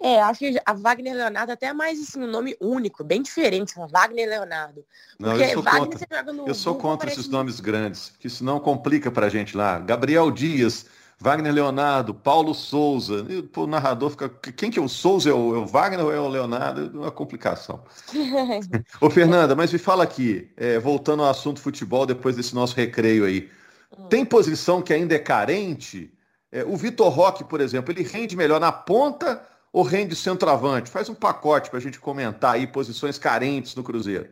É, 0.00 0.20
acho 0.20 0.40
que 0.40 0.60
a 0.66 0.72
Wagner 0.72 1.14
Leonardo 1.14 1.52
até 1.52 1.66
é 1.66 1.72
mais 1.72 2.00
assim, 2.00 2.20
um 2.20 2.26
nome 2.26 2.56
único, 2.60 3.04
bem 3.04 3.22
diferente, 3.22 3.74
Wagner 3.90 4.28
Leonardo. 4.28 4.84
Porque 5.16 5.38
não, 5.38 5.40
eu 5.40 5.52
sou 5.52 5.62
Wagner, 5.62 5.88
contra, 5.88 6.48
eu 6.48 6.54
sou 6.54 6.74
contra 6.74 7.10
esses 7.10 7.28
nomes 7.28 7.60
grandes, 7.60 8.12
que 8.18 8.26
isso 8.26 8.42
não 8.42 8.58
complica 8.58 9.10
pra 9.10 9.28
gente 9.28 9.56
lá. 9.56 9.78
Gabriel 9.78 10.32
Dias, 10.32 10.86
Wagner 11.20 11.52
Leonardo, 11.52 12.12
Paulo 12.12 12.54
Souza. 12.54 13.24
E, 13.28 13.42
pô, 13.42 13.64
o 13.64 13.66
narrador 13.66 14.10
fica. 14.10 14.28
Quem 14.28 14.70
que 14.70 14.78
é 14.78 14.82
o 14.82 14.88
Souza? 14.88 15.30
É 15.30 15.32
o, 15.32 15.54
é 15.54 15.58
o 15.58 15.66
Wagner 15.66 16.04
ou 16.04 16.12
é 16.12 16.20
o 16.20 16.28
Leonardo? 16.28 16.90
É 16.94 16.98
uma 16.98 17.10
complicação. 17.10 17.84
Ô, 19.00 19.08
Fernanda, 19.08 19.54
mas 19.54 19.72
me 19.72 19.78
fala 19.78 20.04
aqui, 20.04 20.50
é, 20.56 20.78
voltando 20.78 21.22
ao 21.22 21.30
assunto 21.30 21.60
futebol, 21.60 22.06
depois 22.06 22.36
desse 22.36 22.54
nosso 22.54 22.76
recreio 22.76 23.24
aí. 23.24 23.50
Hum. 23.96 24.08
Tem 24.08 24.24
posição 24.24 24.82
que 24.82 24.92
ainda 24.92 25.14
é 25.14 25.18
carente? 25.18 26.12
É, 26.50 26.64
o 26.64 26.76
Vitor 26.76 27.08
Roque, 27.08 27.44
por 27.44 27.60
exemplo, 27.60 27.92
ele 27.92 28.02
rende 28.02 28.36
melhor 28.36 28.60
na 28.60 28.70
ponta 28.70 29.42
ou 29.72 29.82
rende 29.82 30.14
centroavante? 30.14 30.90
Faz 30.90 31.08
um 31.08 31.14
pacote 31.14 31.68
para 31.68 31.78
a 31.78 31.82
gente 31.82 31.98
comentar 31.98 32.54
aí 32.54 32.66
posições 32.66 33.18
carentes 33.18 33.74
no 33.74 33.82
Cruzeiro. 33.82 34.28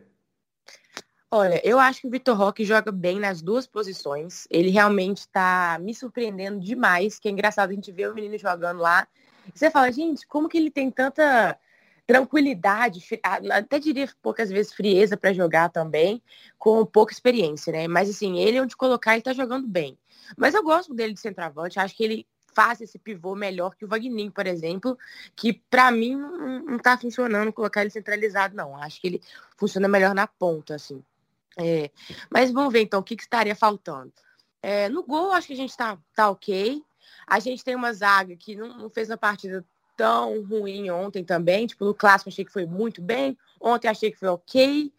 Olha, 1.35 1.59
eu 1.67 1.79
acho 1.79 2.01
que 2.01 2.07
o 2.07 2.11
Vitor 2.11 2.37
Roque 2.37 2.63
joga 2.63 2.91
bem 2.91 3.19
nas 3.19 3.41
duas 3.41 3.65
posições. 3.65 4.47
Ele 4.51 4.69
realmente 4.69 5.21
está 5.21 5.79
me 5.81 5.91
surpreendendo 5.91 6.59
demais, 6.59 7.17
que 7.17 7.27
é 7.27 7.31
engraçado 7.31 7.71
a 7.71 7.73
gente 7.73 7.91
ver 7.91 8.11
o 8.11 8.13
menino 8.13 8.37
jogando 8.37 8.79
lá. 8.79 9.07
Você 9.51 9.71
fala, 9.71 9.91
gente, 9.91 10.27
como 10.27 10.47
que 10.47 10.59
ele 10.59 10.69
tem 10.69 10.91
tanta 10.91 11.57
tranquilidade, 12.05 13.03
até 13.51 13.79
diria 13.79 14.07
poucas 14.21 14.51
vezes 14.51 14.73
frieza 14.73 15.17
para 15.17 15.33
jogar 15.33 15.69
também, 15.69 16.21
com 16.59 16.85
pouca 16.85 17.11
experiência, 17.11 17.73
né? 17.73 17.87
Mas 17.87 18.11
assim, 18.11 18.37
ele 18.37 18.61
onde 18.61 18.77
colocar, 18.77 19.13
ele 19.13 19.23
tá 19.23 19.33
jogando 19.33 19.67
bem. 19.67 19.97
Mas 20.37 20.53
eu 20.53 20.61
gosto 20.61 20.93
dele 20.93 21.15
de 21.15 21.19
centroavante, 21.19 21.79
acho 21.79 21.97
que 21.97 22.03
ele 22.03 22.27
faz 22.53 22.79
esse 22.79 22.99
pivô 22.99 23.33
melhor 23.33 23.73
que 23.73 23.85
o 23.85 23.87
Vagninho, 23.87 24.31
por 24.31 24.45
exemplo, 24.45 24.95
que 25.35 25.53
para 25.67 25.89
mim 25.89 26.15
não, 26.15 26.59
não 26.59 26.77
tá 26.77 26.95
funcionando 26.95 27.51
colocar 27.51 27.81
ele 27.81 27.89
centralizado, 27.89 28.55
não. 28.55 28.77
Acho 28.77 29.01
que 29.01 29.07
ele 29.07 29.21
funciona 29.57 29.87
melhor 29.87 30.13
na 30.13 30.27
ponta, 30.27 30.75
assim. 30.75 31.03
É, 31.57 31.91
mas 32.29 32.51
vamos 32.51 32.73
ver 32.73 32.81
então 32.81 32.99
o 32.99 33.03
que, 33.03 33.15
que 33.15 33.23
estaria 33.23 33.55
faltando. 33.55 34.11
É, 34.61 34.89
no 34.89 35.03
gol, 35.03 35.31
acho 35.31 35.47
que 35.47 35.53
a 35.53 35.57
gente 35.57 35.75
tá, 35.75 35.97
tá 36.15 36.29
ok. 36.29 36.81
A 37.27 37.39
gente 37.39 37.63
tem 37.63 37.75
uma 37.75 37.93
zaga 37.93 38.35
que 38.35 38.55
não, 38.55 38.77
não 38.77 38.89
fez 38.89 39.09
uma 39.09 39.17
partida 39.17 39.65
tão 39.95 40.43
ruim 40.43 40.89
ontem 40.89 41.23
também. 41.23 41.67
Tipo, 41.67 41.85
no 41.85 41.93
clássico 41.93 42.29
achei 42.29 42.45
que 42.45 42.51
foi 42.51 42.65
muito 42.65 43.01
bem. 43.01 43.37
Ontem 43.59 43.87
achei 43.87 44.11
que 44.11 44.19
foi 44.19 44.29
ok. 44.29 44.91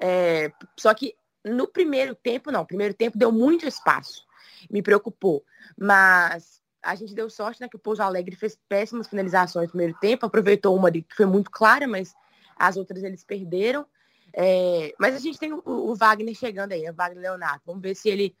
É, 0.00 0.52
só 0.78 0.94
que 0.94 1.14
no 1.44 1.66
primeiro 1.66 2.14
tempo, 2.14 2.50
não. 2.50 2.64
Primeiro 2.64 2.94
tempo 2.94 3.18
deu 3.18 3.32
muito 3.32 3.66
espaço. 3.66 4.24
Me 4.70 4.82
preocupou. 4.82 5.44
Mas 5.76 6.60
a 6.82 6.94
gente 6.94 7.14
deu 7.14 7.28
sorte, 7.28 7.60
né? 7.60 7.68
Que 7.68 7.76
o 7.76 7.80
Pouso 7.80 8.02
Alegre 8.02 8.36
fez 8.36 8.58
péssimas 8.68 9.08
finalizações 9.08 9.66
no 9.66 9.72
primeiro 9.72 9.98
tempo. 10.00 10.26
Aproveitou 10.26 10.76
uma 10.76 10.90
que 10.90 11.04
foi 11.14 11.26
muito 11.26 11.50
clara, 11.50 11.86
mas 11.86 12.14
as 12.56 12.76
outras 12.76 13.02
eles 13.02 13.24
perderam. 13.24 13.86
É, 14.32 14.94
mas 14.98 15.14
a 15.14 15.18
gente 15.18 15.38
tem 15.38 15.52
o, 15.52 15.62
o, 15.64 15.94
Wagner 15.94 16.34
chegando 16.34 16.72
aí, 16.72 16.88
o 16.88 16.94
Wagner 16.94 17.22
Leonardo. 17.22 17.62
Vamos 17.66 17.82
ver 17.82 17.94
se 17.94 18.08
ele 18.08 18.36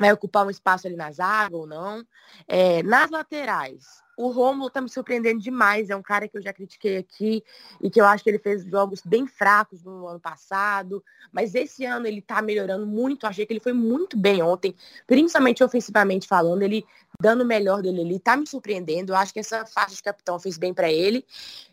vai 0.00 0.12
ocupar 0.12 0.46
um 0.46 0.50
espaço 0.50 0.86
ali 0.86 0.96
na 0.96 1.12
zaga 1.12 1.56
ou 1.56 1.66
não. 1.66 2.04
É, 2.48 2.82
nas 2.82 3.10
laterais, 3.10 4.02
o 4.16 4.28
Romulo 4.28 4.70
tá 4.70 4.80
me 4.80 4.88
surpreendendo 4.88 5.40
demais. 5.40 5.90
É 5.90 5.96
um 5.96 6.02
cara 6.02 6.26
que 6.26 6.36
eu 6.36 6.42
já 6.42 6.52
critiquei 6.52 6.96
aqui 6.96 7.44
e 7.80 7.90
que 7.90 8.00
eu 8.00 8.04
acho 8.04 8.24
que 8.24 8.30
ele 8.30 8.38
fez 8.38 8.64
jogos 8.64 9.00
bem 9.04 9.26
fracos 9.26 9.82
no 9.82 10.06
ano 10.06 10.20
passado. 10.20 11.02
Mas 11.32 11.54
esse 11.54 11.84
ano 11.84 12.06
ele 12.06 12.20
tá 12.20 12.42
melhorando 12.42 12.86
muito. 12.86 13.26
Achei 13.26 13.46
que 13.46 13.52
ele 13.52 13.60
foi 13.60 13.72
muito 13.72 14.16
bem 14.18 14.42
ontem, 14.42 14.74
principalmente 15.06 15.62
ofensivamente 15.62 16.26
falando. 16.26 16.62
Ele 16.62 16.84
dando 17.20 17.42
o 17.42 17.46
melhor 17.46 17.82
dele 17.82 18.00
ali, 18.00 18.18
tá 18.18 18.36
me 18.36 18.46
surpreendendo. 18.46 19.12
Eu 19.12 19.16
acho 19.16 19.32
que 19.32 19.40
essa 19.40 19.64
faixa 19.66 19.94
de 19.94 20.02
capitão 20.02 20.38
fez 20.38 20.56
bem 20.56 20.72
para 20.72 20.90
ele. 20.90 21.24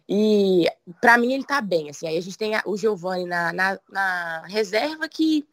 E 0.08 0.66
para 1.02 1.18
mim 1.18 1.34
ele 1.34 1.44
tá 1.44 1.62
bem. 1.62 1.90
Assim, 1.90 2.08
aí 2.08 2.18
a 2.18 2.22
gente 2.22 2.38
tem 2.38 2.54
o 2.66 2.78
Giovani 2.78 3.26
na, 3.26 3.52
na, 3.52 3.80
na 3.90 4.44
reserva 4.48 5.08
que 5.10 5.46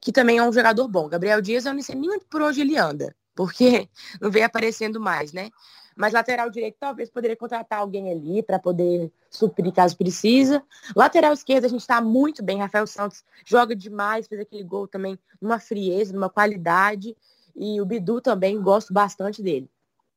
que 0.00 0.12
também 0.12 0.38
é 0.38 0.42
um 0.42 0.52
jogador 0.52 0.86
bom. 0.88 1.08
Gabriel 1.08 1.40
Dias, 1.40 1.64
eu 1.66 1.74
não 1.74 1.82
sei 1.82 1.94
nem 1.94 2.18
por 2.20 2.42
hoje 2.42 2.60
ele 2.60 2.76
anda, 2.76 3.14
porque 3.34 3.88
não 4.20 4.30
vem 4.30 4.44
aparecendo 4.44 5.00
mais, 5.00 5.32
né? 5.32 5.50
Mas 5.96 6.12
lateral 6.12 6.48
direito 6.48 6.76
talvez 6.80 7.10
poderia 7.10 7.36
contratar 7.36 7.80
alguém 7.80 8.10
ali 8.10 8.42
para 8.42 8.58
poder 8.58 9.12
suprir 9.28 9.72
caso 9.72 9.96
precisa. 9.96 10.62
Lateral 10.96 11.32
esquerdo 11.32 11.66
a 11.66 11.68
gente 11.68 11.80
está 11.80 12.00
muito 12.00 12.42
bem. 12.42 12.58
Rafael 12.58 12.86
Santos 12.86 13.22
joga 13.44 13.76
demais, 13.76 14.26
fez 14.26 14.40
aquele 14.40 14.64
gol 14.64 14.88
também 14.88 15.18
numa 15.40 15.58
frieza, 15.58 16.12
numa 16.12 16.30
qualidade. 16.30 17.14
E 17.54 17.80
o 17.80 17.84
Bidu 17.84 18.20
também 18.20 18.60
gosto 18.62 18.94
bastante 18.94 19.42
dele. 19.42 19.68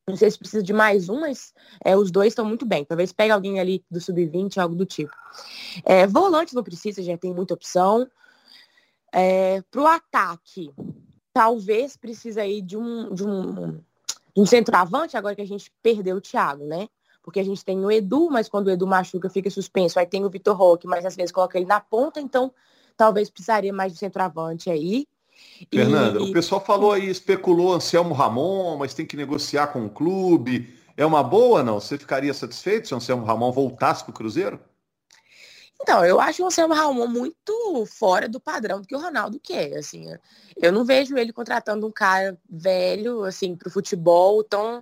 Não 0.07 0.17
sei 0.17 0.29
se 0.29 0.37
precisa 0.37 0.61
de 0.61 0.73
mais 0.73 1.07
um, 1.07 1.21
mas 1.21 1.53
é, 1.83 1.95
os 1.95 2.11
dois 2.11 2.29
estão 2.29 2.45
muito 2.45 2.65
bem. 2.65 2.83
Talvez 2.83 3.13
pegue 3.13 3.31
alguém 3.31 3.59
ali 3.59 3.83
do 3.89 4.01
sub-20, 4.01 4.57
algo 4.57 4.75
do 4.75 4.85
tipo. 4.85 5.13
É, 5.85 6.05
volante 6.05 6.53
não 6.53 6.63
precisa, 6.63 7.01
já 7.01 7.17
tem 7.17 7.33
muita 7.33 7.53
opção. 7.53 8.05
É, 9.13 9.62
Para 9.70 9.82
o 9.82 9.88
ataque, 9.88 10.74
talvez 11.32 11.96
precise 11.96 12.39
aí 12.39 12.62
de 12.62 12.75
um, 12.75 13.13
de 13.13 13.24
um 13.25 13.79
um 14.36 14.46
centroavante, 14.46 15.15
agora 15.15 15.36
que 15.36 15.41
a 15.41 15.48
gente 15.48 15.72
perdeu 15.82 16.17
o 16.17 16.22
Thiago, 16.22 16.65
né? 16.65 16.89
Porque 17.22 17.39
a 17.39 17.43
gente 17.43 17.63
tem 17.63 17.84
o 17.86 17.91
Edu, 17.91 18.29
mas 18.29 18.50
quando 18.50 18.67
o 18.67 18.72
Edu 18.72 18.86
machuca, 18.86 19.29
fica 19.29 19.50
suspenso. 19.50 20.00
Aí 20.00 20.05
tem 20.05 20.25
o 20.25 20.29
Vitor 20.29 20.58
Roque, 20.58 20.88
mas 20.88 21.05
às 21.05 21.15
vezes 21.15 21.32
coloca 21.32 21.58
ele 21.58 21.67
na 21.67 21.79
ponta, 21.79 22.20
então 22.20 22.51
talvez 22.98 23.29
precisaria 23.29 23.72
mais 23.72 23.93
de 23.93 24.00
centroavante 24.00 24.70
aí. 24.70 25.08
Fernanda, 25.72 26.20
e... 26.20 26.29
o 26.29 26.34
pessoal 26.34 26.63
falou 26.63 26.91
aí, 26.91 27.10
especulou 27.10 27.74
Anselmo 27.74 28.13
Ramon, 28.13 28.77
mas 28.77 28.93
tem 28.93 29.05
que 29.05 29.15
negociar 29.15 29.67
com 29.67 29.86
o 29.86 29.89
clube. 29.89 30.74
É 30.98 31.05
uma 31.05 31.24
boa, 31.24 31.63
não? 31.63 31.79
Você 31.79 31.98
ficaria 31.98 32.34
satisfeito 32.34 32.88
se 32.88 32.93
o 32.93 32.98
Anselmo 32.98 33.25
Ramon 33.25 33.51
voltasse 33.51 34.03
para 34.03 34.12
o 34.12 34.13
Cruzeiro? 34.13 34.60
Então, 35.83 36.05
eu 36.05 36.17
acho 36.17 36.41
o 36.41 36.45
Anselmo 36.45 36.73
Ramon 36.73 37.07
muito 37.07 37.85
fora 37.85 38.29
do 38.29 38.39
padrão 38.39 38.79
do 38.79 38.87
que 38.87 38.95
o 38.95 38.99
Ronaldo 38.99 39.37
quer, 39.37 39.77
assim. 39.77 40.07
Eu 40.55 40.71
não 40.71 40.85
vejo 40.85 41.17
ele 41.17 41.33
contratando 41.33 41.85
um 41.85 41.91
cara 41.91 42.39
velho, 42.49 43.25
assim, 43.25 43.53
pro 43.53 43.69
futebol, 43.69 44.41
tão, 44.45 44.81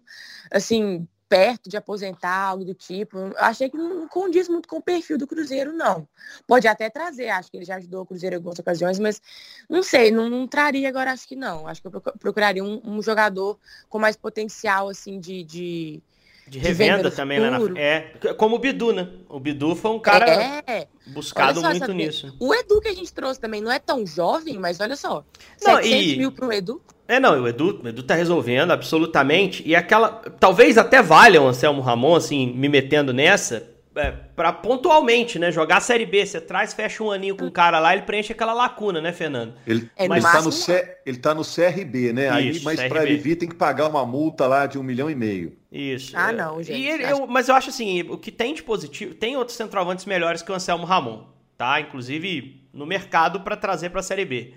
assim, 0.51 1.08
perto 1.27 1.70
de 1.70 1.75
aposentar, 1.75 2.36
algo 2.36 2.63
do 2.63 2.75
tipo. 2.75 3.17
Eu 3.17 3.34
achei 3.38 3.67
que 3.67 3.77
não 3.77 4.08
condiz 4.08 4.48
muito 4.48 4.70
com 4.70 4.77
o 4.77 4.81
perfil 4.81 5.17
do 5.17 5.25
Cruzeiro, 5.25 5.74
não. 5.74 6.08
Pode 6.46 6.67
até 6.67 6.88
trazer, 6.88 7.29
acho 7.29 7.50
que 7.50 7.58
ele 7.58 7.65
já 7.65 7.77
ajudou 7.77 8.03
o 8.03 8.05
Cruzeiro 8.05 8.36
em 8.36 8.38
algumas 8.38 8.60
ocasiões, 8.60 9.00
mas 9.00 9.20
não 9.67 9.81
sei, 9.81 10.12
não, 10.12 10.29
não 10.29 10.48
traria 10.48 10.88
agora, 10.88 11.12
acho 11.12 11.27
que 11.27 11.36
não. 11.36 11.65
Acho 11.67 11.81
que 11.81 11.88
eu 11.88 12.01
procuraria 12.20 12.63
um, 12.63 12.79
um 12.84 13.01
jogador 13.01 13.58
com 13.89 13.98
mais 13.98 14.15
potencial, 14.15 14.88
assim, 14.88 15.20
de, 15.20 15.43
de 15.43 16.03
de 16.51 16.60
revenda 16.60 17.10
de 17.10 17.15
também, 17.15 17.39
né? 17.39 17.50
Na... 17.50 17.79
É, 17.79 18.01
como 18.38 18.58
o 18.58 18.60
Bidu, 18.60 18.91
né? 18.91 19.08
O 19.29 19.39
Bidu 19.39 19.74
foi 19.74 19.91
um 19.91 20.00
cara 20.00 20.29
é. 20.67 20.86
buscado 21.08 21.62
só, 21.62 21.70
muito 21.70 21.93
nisso. 21.93 22.36
O 22.41 22.53
Edu 22.53 22.81
que 22.81 22.89
a 22.89 22.93
gente 22.93 23.12
trouxe 23.13 23.39
também 23.39 23.62
não 23.62 23.72
é 23.72 23.79
tão 23.79 24.05
jovem, 24.05 24.60
mas 24.60 24.81
olha 24.81 24.98
só. 24.98 25.24
Não, 25.63 25.77
700 25.77 26.05
e... 26.08 26.17
mil 26.17 26.29
pro 26.29 26.51
Edu. 26.51 26.81
É, 27.08 27.22
não, 27.22 27.41
o 27.41 27.48
Edu, 27.48 27.79
o 27.81 27.88
Edu 27.88 28.03
tá 28.03 28.15
resolvendo, 28.15 28.72
absolutamente. 28.72 29.63
E 29.65 29.74
aquela. 29.74 30.10
Talvez 30.41 30.77
até 30.77 31.01
valha 31.01 31.41
o 31.41 31.48
Anselmo 31.48 31.81
Ramon, 31.81 32.15
assim, 32.15 32.53
me 32.53 32.67
metendo 32.67 33.13
nessa, 33.13 33.71
é, 33.95 34.12
para 34.12 34.53
pontualmente, 34.53 35.38
né? 35.38 35.51
Jogar 35.51 35.77
a 35.77 35.81
Série 35.81 36.05
B, 36.05 36.25
você 36.25 36.39
traz, 36.39 36.74
fecha 36.74 37.03
um 37.03 37.12
aninho 37.12 37.36
com 37.36 37.45
o 37.45 37.51
cara 37.51 37.79
lá, 37.79 37.93
ele 37.93 38.03
preenche 38.03 38.31
aquela 38.31 38.53
lacuna, 38.53 39.01
né, 39.01 39.12
Fernando? 39.12 39.53
Ele, 39.67 39.89
é, 39.95 40.07
mas 40.07 40.24
tá 40.24 40.41
no 40.41 40.51
C, 40.51 40.98
ele 41.05 41.17
tá 41.17 41.33
no 41.33 41.43
CRB, 41.43 42.13
né? 42.13 42.41
Isso, 42.41 42.67
Aí, 42.69 42.75
mas 42.77 42.88
para 42.88 43.03
ele 43.03 43.17
vir 43.17 43.36
tem 43.36 43.50
que 43.50 43.55
pagar 43.55 43.88
uma 43.88 44.05
multa 44.05 44.48
lá 44.48 44.65
de 44.65 44.79
um 44.79 44.83
milhão 44.83 45.10
e 45.10 45.15
meio. 45.15 45.57
Isso. 45.71 46.12
Ah, 46.15 46.31
não, 46.31 46.62
gente. 46.63 46.81
Ele, 46.81 47.03
eu, 47.03 47.27
mas 47.27 47.50
eu 47.50 47.55
acho 47.55 47.69
assim, 47.69 48.01
o 48.03 48.17
que 48.17 48.31
tem 48.31 48.53
de 48.53 48.63
positivo, 48.63 49.13
tem 49.13 49.36
outros 49.36 49.57
centroavantes 49.57 50.05
melhores 50.05 50.41
que 50.41 50.51
o 50.51 50.55
Anselmo 50.55 50.86
Ramon, 50.86 51.25
tá? 51.57 51.79
Inclusive 51.79 52.62
no 52.74 52.86
mercado 52.86 53.41
para 53.41 53.57
trazer 53.57 53.89
para 53.89 54.00
a 54.00 54.03
Série 54.03 54.25
B. 54.25 54.53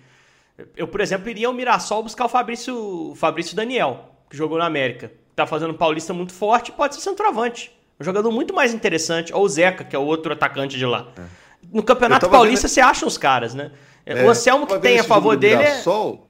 Eu, 0.77 0.87
por 0.87 1.01
exemplo, 1.01 1.29
iria 1.29 1.49
ao 1.49 1.53
Mirassol 1.53 2.03
buscar 2.03 2.27
o 2.27 2.29
Fabrício, 2.29 2.77
o 3.11 3.15
Fabrício 3.17 3.57
Daniel, 3.57 4.15
que 4.31 4.37
jogou 4.37 4.59
na 4.59 4.67
América. 4.67 5.13
Tá 5.35 5.47
fazendo 5.47 5.73
um 5.73 5.77
paulista 5.77 6.15
muito 6.15 6.33
forte, 6.33 6.71
pode 6.71 6.95
ser 6.95 7.01
centroavante. 7.01 7.73
Um 7.99 8.05
jogador 8.05 8.31
muito 8.31 8.55
mais 8.55 8.75
interessante. 8.75 9.33
Ou 9.33 9.45
o 9.45 9.49
Zeca, 9.49 9.85
que 9.85 9.95
é 9.95 9.99
o 9.99 10.03
outro 10.03 10.33
atacante 10.33 10.77
de 10.77 10.87
lá. 10.87 11.09
É. 11.17 11.23
No 11.73 11.83
Campeonato 11.83 12.29
Paulista, 12.29 12.67
vendo... 12.67 12.75
você 12.75 12.81
acha 12.81 13.07
os 13.07 13.17
caras, 13.17 13.55
né? 13.55 13.71
É, 14.05 14.25
o 14.25 14.31
Anselmo 14.31 14.67
que 14.67 14.79
tem 14.79 14.99
a 14.99 15.05
favor 15.05 15.37
dele 15.37 15.57
Mirassol... 15.57 16.29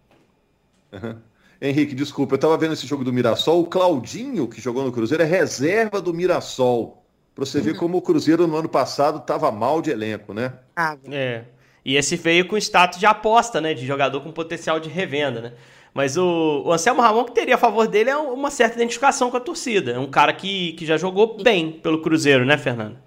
é. 0.93 0.97
Uhum. 0.97 1.17
Henrique, 1.61 1.95
desculpa, 1.95 2.35
eu 2.35 2.39
tava 2.39 2.59
vendo 2.59 2.75
esse 2.75 2.87
jogo 2.87 3.03
do 3.03 3.13
Mirassol. 3.13 3.61
O 3.61 3.67
Claudinho, 3.67 4.47
que 4.47 4.61
jogou 4.61 4.85
no 4.85 4.93
Cruzeiro, 4.93 5.23
é 5.23 5.27
reserva 5.27 6.01
do 6.01 6.13
Mirassol. 6.13 7.03
Pra 7.35 7.45
você 7.45 7.59
uhum. 7.59 7.65
ver 7.65 7.77
como 7.79 7.99
o 7.99 8.03
Cruzeiro 8.03 8.47
no 8.47 8.57
ano 8.57 8.69
passado 8.69 9.21
tava 9.21 9.51
mal 9.51 9.81
de 9.81 9.91
elenco, 9.91 10.35
né? 10.35 10.53
Ah, 10.77 10.97
é. 11.11 11.45
E 11.85 11.97
esse 11.97 12.17
veio 12.17 12.47
com 12.47 12.57
status 12.57 12.99
de 12.99 13.07
aposta, 13.07 13.61
né? 13.61 13.75
De 13.75 13.87
jogador 13.87 14.21
com 14.21 14.31
potencial 14.31 14.79
de 14.79 14.89
revenda, 14.89 15.41
né? 15.41 15.53
Mas 15.95 16.17
o, 16.17 16.65
o 16.67 16.73
Anselmo 16.73 17.01
Ramon, 17.01 17.25
que 17.25 17.33
teria 17.33 17.55
a 17.55 17.59
favor 17.59 17.87
dele, 17.87 18.11
é 18.11 18.17
uma 18.17 18.51
certa 18.51 18.75
identificação 18.75 19.31
com 19.31 19.37
a 19.37 19.41
torcida. 19.41 19.93
É 19.93 19.99
um 19.99 20.11
cara 20.11 20.33
que, 20.33 20.73
que 20.73 20.85
já 20.85 20.97
jogou 20.97 21.41
bem 21.41 21.71
pelo 21.71 22.03
Cruzeiro, 22.03 22.45
né, 22.45 22.59
Fernando? 22.59 22.99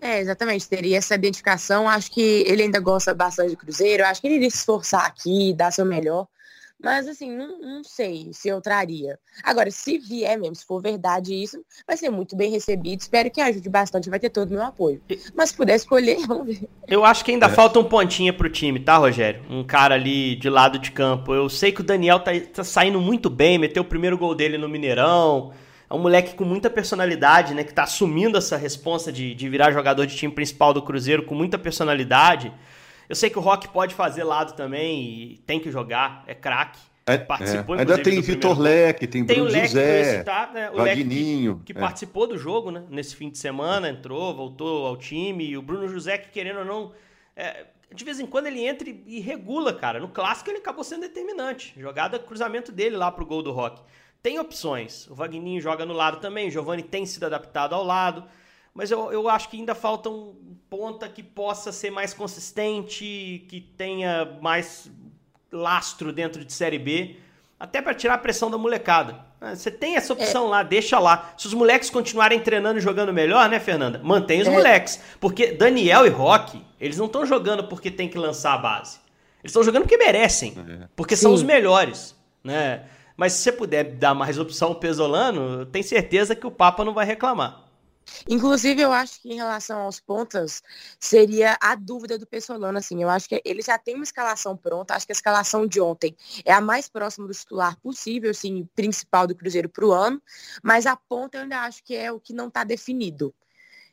É, 0.00 0.18
exatamente. 0.18 0.68
Teria 0.68 0.98
essa 0.98 1.14
identificação. 1.14 1.88
Acho 1.88 2.10
que 2.10 2.42
ele 2.48 2.62
ainda 2.62 2.80
gosta 2.80 3.14
bastante 3.14 3.50
do 3.50 3.56
Cruzeiro. 3.56 4.04
Acho 4.04 4.20
que 4.20 4.26
ele 4.26 4.36
iria 4.36 4.50
se 4.50 4.56
esforçar 4.56 5.06
aqui, 5.06 5.54
dar 5.54 5.70
seu 5.70 5.84
melhor. 5.84 6.26
Mas, 6.82 7.06
assim, 7.06 7.30
não, 7.30 7.58
não, 7.60 7.84
sei 7.84 8.30
se 8.32 8.48
eu 8.48 8.60
traria. 8.60 9.18
Agora, 9.42 9.70
se 9.70 9.98
vier 9.98 10.38
mesmo, 10.38 10.56
se 10.56 10.64
for 10.64 10.80
verdade 10.80 11.34
isso, 11.34 11.62
vai 11.86 11.96
ser 11.96 12.08
muito 12.08 12.34
bem 12.34 12.50
recebido. 12.50 13.00
Espero 13.00 13.30
que 13.30 13.40
ajude 13.40 13.68
bastante, 13.68 14.08
vai 14.08 14.18
ter 14.18 14.30
todo 14.30 14.50
o 14.50 14.54
meu 14.54 14.62
apoio. 14.62 15.00
Mas 15.34 15.50
se 15.50 15.56
puder 15.56 15.76
escolher, 15.76 16.18
vamos 16.26 16.46
ver. 16.58 16.68
Eu 16.88 17.04
acho 17.04 17.24
que 17.24 17.32
ainda 17.32 17.46
é. 17.46 17.50
falta 17.50 17.78
um 17.78 17.84
pontinha 17.84 18.32
pro 18.32 18.48
time, 18.48 18.80
tá, 18.80 18.96
Rogério? 18.96 19.42
Um 19.50 19.62
cara 19.62 19.94
ali 19.94 20.36
de 20.36 20.48
lado 20.48 20.78
de 20.78 20.90
campo. 20.90 21.34
Eu 21.34 21.50
sei 21.50 21.70
que 21.70 21.82
o 21.82 21.84
Daniel 21.84 22.20
tá, 22.20 22.32
tá 22.52 22.64
saindo 22.64 23.00
muito 23.00 23.28
bem, 23.28 23.58
meteu 23.58 23.82
o 23.82 23.86
primeiro 23.86 24.16
gol 24.16 24.34
dele 24.34 24.56
no 24.56 24.68
Mineirão. 24.68 25.52
É 25.88 25.94
um 25.94 25.98
moleque 25.98 26.34
com 26.34 26.44
muita 26.44 26.70
personalidade, 26.70 27.52
né? 27.52 27.62
Que 27.62 27.74
tá 27.74 27.82
assumindo 27.82 28.38
essa 28.38 28.56
responsa 28.56 29.12
de, 29.12 29.34
de 29.34 29.48
virar 29.48 29.72
jogador 29.72 30.06
de 30.06 30.16
time 30.16 30.32
principal 30.32 30.72
do 30.72 30.80
Cruzeiro 30.80 31.24
com 31.24 31.34
muita 31.34 31.58
personalidade. 31.58 32.52
Eu 33.10 33.16
sei 33.16 33.28
que 33.28 33.36
o 33.36 33.42
Rock 33.42 33.68
pode 33.70 33.92
fazer 33.92 34.22
lado 34.22 34.54
também 34.54 35.02
e 35.02 35.38
tem 35.38 35.58
que 35.58 35.68
jogar, 35.68 36.22
é 36.28 36.34
craque. 36.34 36.78
É, 37.04 37.18
participou, 37.18 37.74
é. 37.74 37.80
Ainda 37.80 37.98
tem 38.00 38.20
Vitor 38.20 38.56
Leque, 38.56 39.04
tem, 39.04 39.26
tem 39.26 39.34
Bruno 39.34 39.50
o 39.50 39.52
Leque 39.52 39.66
José, 39.66 40.18
citar, 40.18 40.52
né? 40.52 40.70
o 40.70 40.76
Vagninho. 40.76 41.60
que, 41.64 41.72
que 41.72 41.76
é. 41.76 41.80
participou 41.80 42.28
do 42.28 42.38
jogo 42.38 42.70
né? 42.70 42.84
nesse 42.88 43.16
fim 43.16 43.28
de 43.28 43.36
semana, 43.36 43.88
entrou, 43.88 44.32
voltou 44.32 44.86
ao 44.86 44.96
time. 44.96 45.44
E 45.44 45.58
o 45.58 45.62
Bruno 45.62 45.88
José, 45.88 46.18
que 46.18 46.28
querendo 46.30 46.60
ou 46.60 46.64
não, 46.64 46.92
é, 47.34 47.66
de 47.92 48.04
vez 48.04 48.20
em 48.20 48.26
quando 48.26 48.46
ele 48.46 48.64
entra 48.64 48.88
e 48.88 49.18
regula, 49.18 49.74
cara. 49.74 49.98
No 49.98 50.06
clássico 50.06 50.48
ele 50.48 50.58
acabou 50.58 50.84
sendo 50.84 51.00
determinante. 51.00 51.74
Jogada, 51.76 52.16
cruzamento 52.16 52.70
dele 52.70 52.96
lá 52.96 53.10
pro 53.10 53.26
gol 53.26 53.42
do 53.42 53.50
Rock. 53.50 53.82
Tem 54.22 54.38
opções. 54.38 55.08
O 55.08 55.16
Vagninho 55.16 55.60
joga 55.60 55.84
no 55.84 55.94
lado 55.94 56.20
também, 56.20 56.46
o 56.46 56.50
Giovani 56.52 56.84
tem 56.84 57.04
sido 57.04 57.26
adaptado 57.26 57.74
ao 57.74 57.82
lado. 57.82 58.22
Mas 58.74 58.90
eu, 58.90 59.12
eu 59.12 59.28
acho 59.28 59.48
que 59.48 59.56
ainda 59.56 59.74
falta 59.74 60.08
um 60.08 60.34
ponta 60.68 61.08
que 61.08 61.22
possa 61.22 61.72
ser 61.72 61.90
mais 61.90 62.14
consistente, 62.14 63.44
que 63.48 63.60
tenha 63.76 64.38
mais 64.40 64.90
lastro 65.50 66.12
dentro 66.12 66.44
de 66.44 66.52
Série 66.52 66.78
B, 66.78 67.16
até 67.58 67.82
para 67.82 67.92
tirar 67.92 68.14
a 68.14 68.18
pressão 68.18 68.50
da 68.50 68.56
molecada. 68.56 69.28
Ah, 69.40 69.54
você 69.54 69.70
tem 69.70 69.96
essa 69.96 70.12
opção 70.12 70.46
é. 70.46 70.50
lá, 70.50 70.62
deixa 70.62 70.98
lá. 70.98 71.32
Se 71.36 71.46
os 71.46 71.54
moleques 71.54 71.90
continuarem 71.90 72.40
treinando 72.40 72.78
e 72.78 72.82
jogando 72.82 73.12
melhor, 73.12 73.48
né, 73.48 73.58
Fernanda? 73.58 74.00
Mantém 74.04 74.42
os 74.42 74.48
é. 74.48 74.50
moleques. 74.50 75.00
Porque 75.18 75.52
Daniel 75.52 76.06
e 76.06 76.10
Roque, 76.10 76.64
eles 76.78 76.98
não 76.98 77.06
estão 77.06 77.26
jogando 77.26 77.64
porque 77.64 77.90
tem 77.90 78.08
que 78.08 78.18
lançar 78.18 78.54
a 78.54 78.58
base. 78.58 78.98
Eles 79.42 79.50
estão 79.50 79.62
jogando 79.62 79.82
porque 79.82 79.96
merecem. 79.96 80.54
É. 80.56 80.88
Porque 80.94 81.16
Sim. 81.16 81.22
são 81.22 81.32
os 81.32 81.42
melhores, 81.42 82.14
né? 82.44 82.84
Mas 83.16 83.32
se 83.32 83.42
você 83.42 83.52
puder 83.52 83.84
dar 83.96 84.14
mais 84.14 84.38
opção 84.38 84.68
ao 84.68 84.74
Pesolano, 84.74 85.66
tem 85.66 85.82
certeza 85.82 86.34
que 86.34 86.46
o 86.46 86.50
Papa 86.50 86.84
não 86.84 86.94
vai 86.94 87.04
reclamar. 87.04 87.69
Inclusive, 88.28 88.80
eu 88.82 88.92
acho 88.92 89.20
que 89.20 89.32
em 89.32 89.36
relação 89.36 89.80
aos 89.80 90.00
pontas, 90.00 90.62
seria 90.98 91.56
a 91.60 91.74
dúvida 91.74 92.18
do 92.18 92.26
Pessolano, 92.26 92.78
assim. 92.78 93.02
Eu 93.02 93.08
acho 93.08 93.28
que 93.28 93.40
ele 93.44 93.62
já 93.62 93.78
tem 93.78 93.94
uma 93.94 94.04
escalação 94.04 94.56
pronta. 94.56 94.94
Acho 94.94 95.06
que 95.06 95.12
a 95.12 95.14
escalação 95.14 95.66
de 95.66 95.80
ontem 95.80 96.16
é 96.44 96.52
a 96.52 96.60
mais 96.60 96.88
próxima 96.88 97.26
do 97.26 97.34
titular 97.34 97.78
possível, 97.80 98.30
assim, 98.30 98.68
principal 98.74 99.26
do 99.26 99.34
Cruzeiro 99.34 99.68
para 99.68 99.86
o 99.86 99.92
ano. 99.92 100.22
Mas 100.62 100.86
a 100.86 100.96
ponta 100.96 101.38
eu 101.38 101.42
ainda 101.42 101.60
acho 101.60 101.82
que 101.84 101.94
é 101.94 102.12
o 102.12 102.20
que 102.20 102.32
não 102.32 102.48
está 102.48 102.64
definido. 102.64 103.34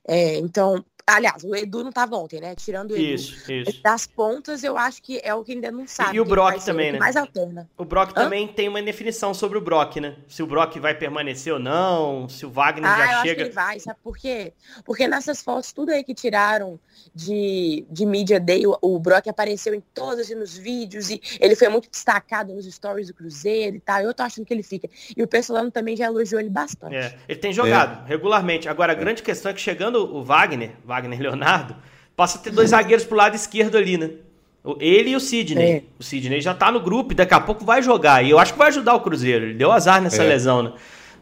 É, 0.07 0.37
então, 0.37 0.83
Aliás, 1.07 1.41
o 1.45 1.55
Edu 1.55 1.83
não 1.83 1.89
estava 1.89 2.17
ontem, 2.17 2.41
né? 2.41 2.53
Tirando 2.53 2.91
o 2.91 2.93
Edu. 2.95 3.01
Isso, 3.01 3.49
isso. 3.49 3.81
Das 3.81 4.05
pontas, 4.05 4.61
eu 4.61 4.77
acho 4.77 5.01
que 5.01 5.21
é 5.23 5.33
o 5.33 5.41
que 5.41 5.53
ainda 5.53 5.71
não 5.71 5.87
sabe. 5.87 6.17
E 6.17 6.19
o 6.19 6.25
Brock 6.25 6.61
também, 6.65 6.91
né? 6.91 6.99
Mais 6.99 7.15
alterna. 7.15 7.69
O 7.77 7.85
Brock 7.85 8.11
Hã? 8.11 8.23
também 8.23 8.45
tem 8.45 8.67
uma 8.67 8.81
definição 8.81 9.33
sobre 9.33 9.57
o 9.57 9.61
Brock, 9.61 10.01
né? 10.01 10.17
Se 10.27 10.43
o 10.43 10.47
Brock 10.47 10.77
vai 10.79 10.93
permanecer 10.93 11.53
ou 11.53 11.59
não, 11.59 12.27
se 12.27 12.45
o 12.45 12.49
Wagner 12.49 12.91
ah, 12.91 12.97
já 12.97 13.03
eu 13.03 13.07
chega. 13.07 13.19
Acho 13.21 13.35
que 13.35 13.41
ele 13.41 13.49
vai, 13.51 13.79
sabe 13.79 13.99
por 14.03 14.17
quê? 14.17 14.51
Porque 14.83 15.07
nessas 15.07 15.41
fotos, 15.41 15.71
tudo 15.71 15.91
aí 15.91 16.03
que 16.03 16.13
tiraram 16.13 16.77
de, 17.15 17.85
de 17.89 18.05
Media 18.05 18.39
Day, 18.39 18.67
o, 18.67 18.77
o 18.81 18.99
Brock 18.99 19.27
apareceu 19.29 19.73
em 19.73 19.81
todos 19.93 20.29
nos 20.31 20.57
vídeos 20.57 21.09
e 21.09 21.21
ele 21.39 21.55
foi 21.55 21.69
muito 21.69 21.89
destacado 21.89 22.53
nos 22.53 22.65
stories 22.65 23.07
do 23.07 23.13
Cruzeiro 23.13 23.77
e 23.77 23.79
tal. 23.79 24.01
Eu 24.01 24.13
tô 24.13 24.23
achando 24.23 24.45
que 24.45 24.53
ele 24.53 24.63
fica. 24.63 24.89
E 25.15 25.23
o 25.23 25.27
Pessolano 25.27 25.71
também 25.71 25.95
já 25.95 26.05
elogiou 26.07 26.41
ele 26.41 26.49
bastante. 26.49 26.95
É, 26.95 27.17
ele 27.29 27.39
tem 27.39 27.53
jogado 27.53 28.03
é. 28.05 28.09
regularmente. 28.09 28.67
Agora, 28.67 28.91
a 28.91 28.95
é. 28.95 28.99
grande 28.99 29.23
questão 29.23 29.51
é 29.51 29.53
que 29.53 29.61
chegando 29.61 30.03
o 30.03 30.21
Wagner, 30.21 30.71
Wagner 30.97 31.21
Leonardo, 31.21 31.75
passa 32.15 32.37
a 32.37 32.41
ter 32.41 32.51
dois 32.51 32.71
zagueiros 32.71 33.05
pro 33.05 33.15
lado 33.15 33.35
esquerdo 33.35 33.77
ali, 33.77 33.97
né? 33.97 34.09
Ele 34.79 35.11
e 35.11 35.15
o 35.15 35.19
Sidney. 35.19 35.71
É. 35.71 35.83
O 35.97 36.03
Sidney 36.03 36.41
já 36.41 36.53
tá 36.53 36.71
no 36.71 36.81
grupo 36.81 37.13
e 37.13 37.15
daqui 37.15 37.33
a 37.33 37.39
pouco 37.39 37.63
vai 37.63 37.81
jogar. 37.81 38.25
E 38.25 38.31
eu 38.31 38.39
acho 38.39 38.51
que 38.51 38.59
vai 38.59 38.67
ajudar 38.67 38.95
o 38.95 38.99
Cruzeiro. 38.99 39.45
Ele 39.45 39.53
deu 39.53 39.71
azar 39.71 40.01
nessa 40.01 40.23
é. 40.23 40.27
lesão, 40.27 40.63
né? 40.63 40.73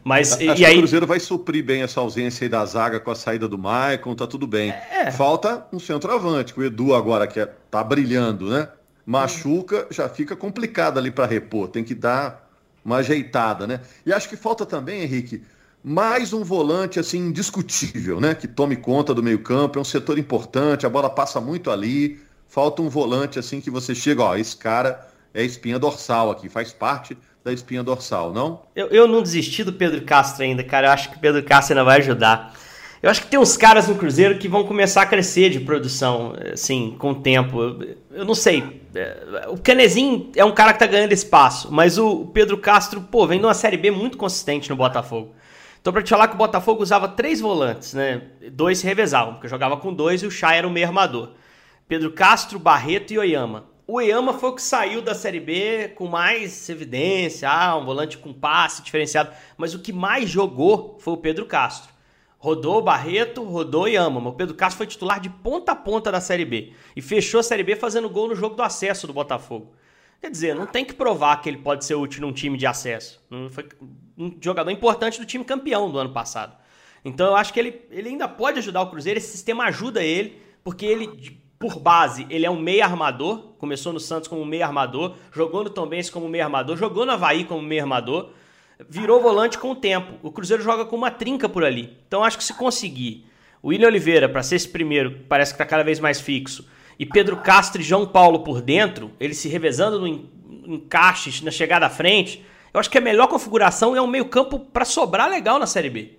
Mas 0.02 0.32
acho 0.32 0.42
e, 0.60 0.64
aí... 0.64 0.76
o 0.76 0.78
Cruzeiro 0.78 1.06
vai 1.06 1.20
suprir 1.20 1.64
bem 1.64 1.82
essa 1.82 2.00
ausência 2.00 2.44
aí 2.44 2.48
da 2.48 2.64
zaga 2.64 2.98
com 2.98 3.10
a 3.10 3.14
saída 3.14 3.46
do 3.46 3.58
Maicon, 3.58 4.14
tá 4.14 4.26
tudo 4.26 4.46
bem. 4.46 4.70
É. 4.70 5.10
Falta 5.12 5.66
um 5.72 5.78
centroavante, 5.78 6.54
o 6.56 6.64
Edu 6.64 6.94
agora 6.94 7.26
que 7.26 7.38
é, 7.38 7.46
tá 7.70 7.82
brilhando, 7.84 8.48
né? 8.48 8.68
Machuca, 9.04 9.86
já 9.90 10.08
fica 10.08 10.34
complicado 10.34 10.98
ali 10.98 11.10
para 11.10 11.26
repor. 11.26 11.68
Tem 11.68 11.84
que 11.84 11.94
dar 11.94 12.48
uma 12.84 12.96
ajeitada, 12.96 13.66
né? 13.66 13.80
E 14.04 14.12
acho 14.12 14.28
que 14.28 14.36
falta 14.36 14.64
também, 14.64 15.02
Henrique, 15.02 15.42
mais 15.88 16.32
um 16.32 16.42
volante 16.42 16.98
assim 16.98 17.28
indiscutível, 17.28 18.20
né? 18.20 18.34
Que 18.34 18.48
tome 18.48 18.74
conta 18.74 19.14
do 19.14 19.22
meio-campo, 19.22 19.78
é 19.78 19.80
um 19.80 19.84
setor 19.84 20.18
importante, 20.18 20.84
a 20.84 20.88
bola 20.88 21.08
passa 21.08 21.40
muito 21.40 21.70
ali. 21.70 22.18
Falta 22.48 22.82
um 22.82 22.88
volante 22.88 23.38
assim 23.38 23.60
que 23.60 23.70
você 23.70 23.94
chega, 23.94 24.20
ó, 24.20 24.34
esse 24.34 24.56
cara 24.56 25.06
é 25.32 25.44
espinha 25.44 25.78
dorsal 25.78 26.32
aqui, 26.32 26.48
faz 26.48 26.72
parte 26.72 27.16
da 27.44 27.52
espinha 27.52 27.84
dorsal, 27.84 28.32
não? 28.32 28.62
Eu, 28.74 28.88
eu 28.88 29.06
não 29.06 29.22
desisti 29.22 29.62
do 29.62 29.72
Pedro 29.72 30.02
Castro 30.02 30.42
ainda, 30.42 30.64
cara. 30.64 30.88
Eu 30.88 30.90
acho 30.90 31.08
que 31.08 31.18
o 31.18 31.20
Pedro 31.20 31.44
Castro 31.44 31.74
ainda 31.74 31.84
vai 31.84 31.98
ajudar. 31.98 32.52
Eu 33.00 33.08
acho 33.08 33.22
que 33.22 33.28
tem 33.28 33.38
uns 33.38 33.56
caras 33.56 33.86
no 33.86 33.94
Cruzeiro 33.94 34.38
que 34.38 34.48
vão 34.48 34.64
começar 34.64 35.02
a 35.02 35.06
crescer 35.06 35.50
de 35.50 35.60
produção, 35.60 36.34
assim, 36.52 36.96
com 36.98 37.12
o 37.12 37.14
tempo. 37.14 37.62
Eu, 37.62 37.96
eu 38.10 38.24
não 38.24 38.34
sei. 38.34 38.82
É, 38.92 39.46
o 39.50 39.56
Canezinho 39.56 40.32
é 40.34 40.44
um 40.44 40.52
cara 40.52 40.72
que 40.72 40.80
tá 40.80 40.86
ganhando 40.86 41.12
espaço, 41.12 41.68
mas 41.70 41.96
o 41.96 42.26
Pedro 42.26 42.58
Castro, 42.58 43.00
pô, 43.02 43.24
vem 43.24 43.38
de 43.38 43.46
uma 43.46 43.54
Série 43.54 43.76
B 43.76 43.92
muito 43.92 44.18
consistente 44.18 44.68
no 44.68 44.74
Botafogo. 44.74 45.35
Então, 45.86 45.92
para 45.92 46.02
te 46.02 46.10
falar 46.10 46.26
que 46.26 46.34
o 46.34 46.36
Botafogo 46.36 46.82
usava 46.82 47.06
três 47.06 47.40
volantes, 47.40 47.94
né? 47.94 48.20
Dois 48.50 48.78
se 48.78 48.84
revezavam, 48.84 49.34
porque 49.34 49.46
jogava 49.46 49.76
com 49.76 49.94
dois 49.94 50.20
e 50.20 50.26
o 50.26 50.30
Chay 50.32 50.58
era 50.58 50.66
o 50.66 50.70
meio 50.70 50.84
armador. 50.84 51.34
Pedro 51.86 52.10
Castro, 52.10 52.58
Barreto 52.58 53.12
e 53.12 53.18
Oyama. 53.20 53.66
O 53.86 53.98
Oyama 53.98 54.32
foi 54.32 54.48
o 54.48 54.54
que 54.56 54.62
saiu 54.62 55.00
da 55.00 55.14
Série 55.14 55.38
B 55.38 55.92
com 55.94 56.08
mais 56.08 56.68
evidência, 56.68 57.48
ah, 57.48 57.76
um 57.76 57.84
volante 57.84 58.18
com 58.18 58.32
passe 58.32 58.82
diferenciado. 58.82 59.30
Mas 59.56 59.74
o 59.74 59.78
que 59.78 59.92
mais 59.92 60.28
jogou 60.28 60.96
foi 60.98 61.14
o 61.14 61.18
Pedro 61.18 61.46
Castro. 61.46 61.92
Rodou 62.36 62.82
Barreto, 62.82 63.44
rodou 63.44 63.82
Oyama. 63.82 64.18
Mas 64.18 64.32
o 64.32 64.36
Pedro 64.36 64.56
Castro 64.56 64.78
foi 64.78 64.88
titular 64.88 65.20
de 65.20 65.30
ponta 65.30 65.70
a 65.70 65.76
ponta 65.76 66.10
da 66.10 66.20
Série 66.20 66.44
B. 66.44 66.72
E 66.96 67.00
fechou 67.00 67.38
a 67.38 67.44
Série 67.44 67.62
B 67.62 67.76
fazendo 67.76 68.10
gol 68.10 68.26
no 68.26 68.34
jogo 68.34 68.56
do 68.56 68.62
acesso 68.64 69.06
do 69.06 69.12
Botafogo. 69.12 69.72
Quer 70.20 70.30
dizer, 70.30 70.54
não 70.54 70.66
tem 70.66 70.84
que 70.84 70.94
provar 70.94 71.40
que 71.40 71.48
ele 71.48 71.58
pode 71.58 71.84
ser 71.84 71.94
útil 71.94 72.22
num 72.22 72.32
time 72.32 72.56
de 72.56 72.66
acesso. 72.66 73.22
Foi 73.50 73.68
um 74.16 74.36
jogador 74.40 74.70
importante 74.70 75.20
do 75.20 75.26
time 75.26 75.44
campeão 75.44 75.90
do 75.90 75.98
ano 75.98 76.10
passado. 76.10 76.56
Então 77.04 77.28
eu 77.28 77.36
acho 77.36 77.52
que 77.52 77.60
ele, 77.60 77.82
ele 77.90 78.08
ainda 78.08 78.26
pode 78.26 78.58
ajudar 78.58 78.82
o 78.82 78.90
Cruzeiro, 78.90 79.18
esse 79.18 79.30
sistema 79.30 79.64
ajuda 79.64 80.02
ele, 80.02 80.40
porque 80.64 80.84
ele, 80.84 81.38
por 81.58 81.78
base, 81.78 82.26
ele 82.28 82.44
é 82.44 82.50
um 82.50 82.58
meio 82.58 82.82
armador, 82.82 83.54
começou 83.58 83.92
no 83.92 84.00
Santos 84.00 84.28
como 84.28 84.44
meio 84.44 84.64
armador, 84.64 85.14
jogou 85.32 85.62
no 85.62 85.70
Tombense 85.70 86.10
como 86.10 86.28
meio 86.28 86.42
armador, 86.42 86.76
jogou 86.76 87.06
no 87.06 87.12
Havaí 87.12 87.44
como 87.44 87.62
meio 87.62 87.82
armador, 87.82 88.30
virou 88.88 89.22
volante 89.22 89.56
com 89.58 89.70
o 89.70 89.76
tempo. 89.76 90.14
O 90.22 90.32
Cruzeiro 90.32 90.62
joga 90.62 90.84
com 90.84 90.96
uma 90.96 91.10
trinca 91.10 91.48
por 91.48 91.64
ali. 91.64 91.96
Então 92.08 92.24
acho 92.24 92.38
que 92.38 92.44
se 92.44 92.54
conseguir 92.54 93.26
o 93.62 93.68
William 93.68 93.88
Oliveira, 93.88 94.28
para 94.28 94.42
ser 94.42 94.56
esse 94.56 94.68
primeiro, 94.68 95.20
parece 95.28 95.52
que 95.52 95.56
está 95.56 95.64
cada 95.64 95.82
vez 95.82 96.00
mais 96.00 96.20
fixo, 96.20 96.68
e 96.98 97.04
Pedro 97.04 97.36
Castro 97.38 97.80
e 97.80 97.84
João 97.84 98.06
Paulo 98.06 98.40
por 98.40 98.60
dentro, 98.60 99.10
eles 99.20 99.38
se 99.38 99.48
revezando 99.48 100.00
no 100.00 100.36
encaixe, 100.66 101.44
na 101.44 101.50
chegada 101.50 101.86
à 101.86 101.90
frente, 101.90 102.44
eu 102.72 102.80
acho 102.80 102.90
que 102.90 102.98
a 102.98 103.00
melhor 103.00 103.28
configuração 103.28 103.96
é 103.96 104.02
um 104.02 104.06
meio-campo 104.06 104.58
para 104.58 104.84
sobrar 104.84 105.30
legal 105.30 105.58
na 105.58 105.66
Série 105.66 105.90
B. 105.90 106.18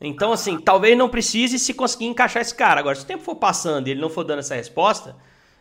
Então, 0.00 0.32
assim, 0.32 0.58
talvez 0.58 0.96
não 0.96 1.08
precise 1.08 1.58
se 1.58 1.74
conseguir 1.74 2.06
encaixar 2.06 2.40
esse 2.40 2.54
cara. 2.54 2.80
Agora, 2.80 2.94
se 2.94 3.04
o 3.04 3.06
tempo 3.06 3.22
for 3.22 3.36
passando 3.36 3.86
e 3.86 3.90
ele 3.90 4.00
não 4.00 4.08
for 4.08 4.24
dando 4.24 4.38
essa 4.38 4.54
resposta, 4.54 5.14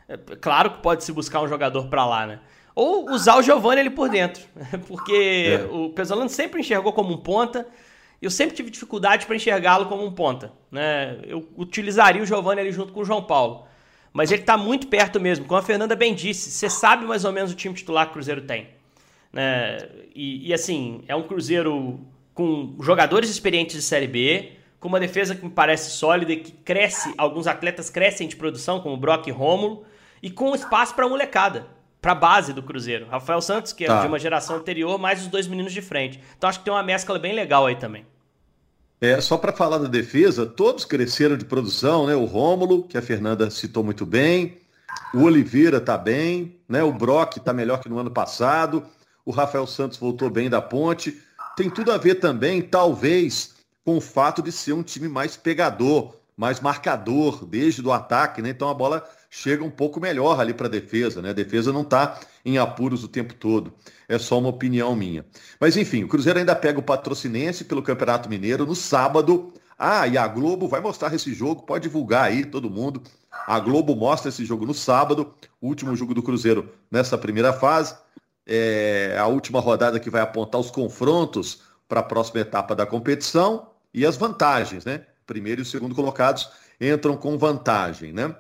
é 0.07 0.17
claro 0.39 0.71
que 0.71 0.81
pode 0.81 1.03
se 1.03 1.11
buscar 1.11 1.41
um 1.41 1.47
jogador 1.47 1.87
para 1.87 2.05
lá, 2.05 2.25
né? 2.25 2.39
Ou 2.73 3.11
usar 3.11 3.35
o 3.35 3.41
Giovanni 3.41 3.81
ali 3.81 3.89
por 3.89 4.07
dentro. 4.07 4.41
Porque 4.87 5.59
é. 5.59 5.67
o 5.69 5.89
Pesolano 5.89 6.29
sempre 6.29 6.61
enxergou 6.61 6.93
como 6.93 7.13
um 7.13 7.17
ponta. 7.17 7.67
Eu 8.21 8.31
sempre 8.31 8.55
tive 8.55 8.69
dificuldade 8.69 9.25
para 9.25 9.35
enxergá-lo 9.35 9.87
como 9.87 10.05
um 10.05 10.11
ponta. 10.11 10.53
Né? 10.71 11.19
Eu 11.25 11.45
utilizaria 11.57 12.23
o 12.23 12.25
Giovanni 12.25 12.61
ali 12.61 12.71
junto 12.71 12.93
com 12.93 13.01
o 13.01 13.05
João 13.05 13.23
Paulo. 13.23 13.67
Mas 14.11 14.31
ele 14.31 14.41
está 14.41 14.57
muito 14.57 14.87
perto 14.87 15.19
mesmo. 15.19 15.45
Como 15.45 15.59
a 15.59 15.63
Fernanda 15.63 15.95
bem 15.95 16.13
disse, 16.13 16.49
você 16.51 16.69
sabe 16.69 17.05
mais 17.05 17.25
ou 17.25 17.31
menos 17.31 17.51
o 17.51 17.55
time 17.55 17.73
titular 17.73 18.05
que 18.05 18.11
o 18.11 18.13
Cruzeiro 18.13 18.41
tem. 18.41 18.67
Né? 19.31 19.77
E, 20.15 20.49
e, 20.49 20.53
assim, 20.53 21.03
é 21.07 21.15
um 21.15 21.23
Cruzeiro 21.23 21.99
com 22.33 22.75
jogadores 22.81 23.29
experientes 23.29 23.75
de 23.75 23.81
Série 23.81 24.07
B, 24.07 24.53
com 24.79 24.87
uma 24.87 24.99
defesa 24.99 25.35
que 25.35 25.43
me 25.43 25.51
parece 25.51 25.91
sólida 25.91 26.31
e 26.31 26.37
que 26.37 26.51
cresce, 26.51 27.13
alguns 27.17 27.47
atletas 27.47 27.89
crescem 27.89 28.27
de 28.27 28.35
produção, 28.35 28.79
como 28.79 28.95
Brock 28.97 29.27
e 29.27 29.31
Rômulo, 29.31 29.85
e 30.23 30.29
com 30.29 30.55
espaço 30.55 30.95
para 30.95 31.07
molecada, 31.07 31.67
para 32.01 32.13
a 32.13 32.15
base 32.15 32.53
do 32.53 32.63
Cruzeiro. 32.63 33.07
Rafael 33.07 33.41
Santos, 33.41 33.73
que 33.73 33.83
é 33.83 33.87
tá. 33.87 34.01
de 34.01 34.07
uma 34.07 34.17
geração 34.17 34.55
anterior, 34.55 34.97
mais 34.97 35.21
os 35.21 35.27
dois 35.27 35.47
meninos 35.47 35.73
de 35.73 35.81
frente. 35.81 36.19
Então 36.37 36.49
acho 36.49 36.59
que 36.59 36.65
tem 36.65 36.73
uma 36.73 36.83
mescla 36.83 37.19
bem 37.19 37.33
legal 37.33 37.65
aí 37.65 37.75
também. 37.75 38.05
É, 39.01 39.21
só 39.21 39.37
para 39.37 39.53
falar 39.53 39.77
da 39.77 39.87
defesa, 39.87 40.45
todos 40.45 40.83
cresceram 40.83 41.37
de 41.37 41.45
produção, 41.45 42.05
né? 42.05 42.15
O 42.15 42.25
Rômulo, 42.25 42.83
que 42.83 42.97
a 42.97 43.01
Fernanda 43.01 43.49
citou 43.49 43.81
muito 43.81 44.05
bem, 44.05 44.57
o 45.13 45.23
Oliveira 45.23 45.77
está 45.77 45.97
bem, 45.97 46.59
né? 46.67 46.83
O 46.83 46.91
Brock 46.91 47.37
está 47.37 47.53
melhor 47.53 47.79
que 47.79 47.87
no 47.87 47.97
ano 47.97 48.11
passado, 48.11 48.83
o 49.25 49.31
Rafael 49.31 49.65
Santos 49.65 49.97
voltou 49.97 50.29
bem 50.29 50.49
da 50.49 50.61
ponte. 50.61 51.21
Tem 51.55 51.69
tudo 51.69 51.93
a 51.93 51.97
ver 51.97 52.15
também, 52.15 52.61
talvez, 52.61 53.55
com 53.85 53.97
o 53.97 54.01
fato 54.01 54.41
de 54.41 54.51
ser 54.51 54.73
um 54.73 54.83
time 54.83 55.07
mais 55.07 55.37
pegador, 55.37 56.15
mais 56.35 56.59
marcador 56.59 57.45
desde 57.45 57.81
o 57.81 57.93
ataque, 57.93 58.41
né? 58.41 58.49
Então 58.49 58.69
a 58.69 58.73
bola 58.73 59.07
chega 59.29 59.63
um 59.63 59.69
pouco 59.69 59.99
melhor 59.99 60.39
ali 60.39 60.53
para 60.53 60.67
a 60.67 60.69
defesa, 60.69 61.21
né? 61.21 61.29
A 61.29 61.33
defesa 61.33 61.71
não 61.71 61.81
está 61.81 62.19
em 62.43 62.57
apuros 62.57 63.03
o 63.03 63.07
tempo 63.07 63.33
todo. 63.33 63.73
É 64.07 64.17
só 64.17 64.39
uma 64.39 64.49
opinião 64.49 64.95
minha. 64.95 65.25
Mas 65.59 65.77
enfim, 65.77 66.03
o 66.03 66.07
Cruzeiro 66.07 66.39
ainda 66.39 66.55
pega 66.55 66.79
o 66.79 66.83
Patrocinense 66.83 67.63
pelo 67.63 67.83
Campeonato 67.83 68.29
Mineiro 68.29 68.65
no 68.65 68.75
sábado. 68.75 69.53
Ah, 69.77 70.07
e 70.07 70.17
a 70.17 70.27
Globo 70.27 70.67
vai 70.67 70.81
mostrar 70.81 71.13
esse 71.13 71.33
jogo, 71.33 71.63
pode 71.63 71.83
divulgar 71.83 72.25
aí 72.25 72.43
todo 72.43 72.69
mundo. 72.69 73.01
A 73.47 73.59
Globo 73.59 73.95
mostra 73.95 74.29
esse 74.29 74.43
jogo 74.43 74.65
no 74.65 74.73
sábado, 74.73 75.33
último 75.61 75.95
jogo 75.95 76.13
do 76.13 76.23
Cruzeiro 76.23 76.69
nessa 76.91 77.17
primeira 77.17 77.53
fase. 77.53 77.95
É 78.45 79.15
a 79.17 79.27
última 79.27 79.59
rodada 79.59 79.99
que 79.99 80.09
vai 80.09 80.21
apontar 80.21 80.59
os 80.59 80.71
confrontos 80.71 81.61
para 81.87 81.99
a 81.99 82.03
próxima 82.03 82.41
etapa 82.41 82.75
da 82.75 82.85
competição 82.85 83.69
e 83.93 84.05
as 84.05 84.17
vantagens, 84.17 84.85
né? 84.85 85.05
Primeiro 85.25 85.61
e 85.61 85.65
segundo 85.65 85.93
colocados 85.95 86.49
entram 86.81 87.15
com 87.15 87.37
vantagem, 87.37 88.11
né? 88.11 88.35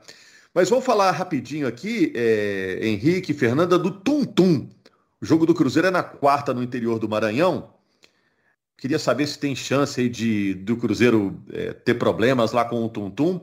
Mas 0.59 0.69
vamos 0.69 0.83
falar 0.83 1.11
rapidinho 1.11 1.65
aqui, 1.65 2.11
é, 2.13 2.79
Henrique, 2.81 3.33
Fernanda, 3.33 3.79
do 3.79 3.89
Tum 3.89 4.25
Tum. 4.25 4.67
O 5.21 5.25
jogo 5.25 5.45
do 5.45 5.55
Cruzeiro 5.55 5.87
é 5.87 5.89
na 5.89 6.03
quarta 6.03 6.53
no 6.53 6.61
interior 6.61 6.99
do 6.99 7.07
Maranhão. 7.07 7.69
Queria 8.77 8.99
saber 8.99 9.25
se 9.27 9.39
tem 9.39 9.55
chance 9.55 10.01
aí 10.01 10.09
de 10.09 10.55
do 10.55 10.75
Cruzeiro 10.75 11.41
é, 11.53 11.71
ter 11.71 11.93
problemas 11.93 12.51
lá 12.51 12.65
com 12.65 12.83
o 12.83 12.89
Tum-Tum. 12.89 13.39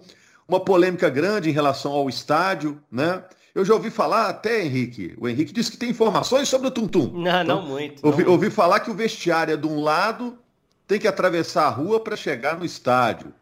Uma 0.46 0.61
polêmica 0.61 1.09
grande 1.09 1.48
em 1.48 1.55
relação 1.55 1.92
ao 1.92 2.07
estádio, 2.07 2.79
né? 2.92 3.24
Eu 3.55 3.64
já 3.64 3.72
ouvi 3.72 3.88
falar 3.88 4.29
até, 4.29 4.62
Henrique. 4.62 5.14
O 5.16 5.26
Henrique 5.26 5.55
disse 5.55 5.70
que 5.70 5.79
tem 5.79 5.88
informações 5.88 6.50
sobre 6.50 6.68
o 6.68 6.70
Tum-Tum. 6.70 7.12
Não, 7.14 7.42
então, 7.42 7.44
não 7.44 7.66
muito. 7.66 8.07
Ouvi, 8.07 8.26
ouvi 8.26 8.50
falar 8.50 8.81
que 8.81 8.90
o 8.90 8.94
vestiário 8.94 9.55
é 9.55 9.57
de 9.57 9.66
um 9.66 9.81
lado, 9.81 10.37
tem 10.87 10.98
que 10.98 11.09
atravessar 11.09 11.64
a 11.64 11.70
rua 11.70 11.98
para 11.98 12.14
chegar 12.14 12.59
no 12.59 12.64
estádio. 12.66 13.33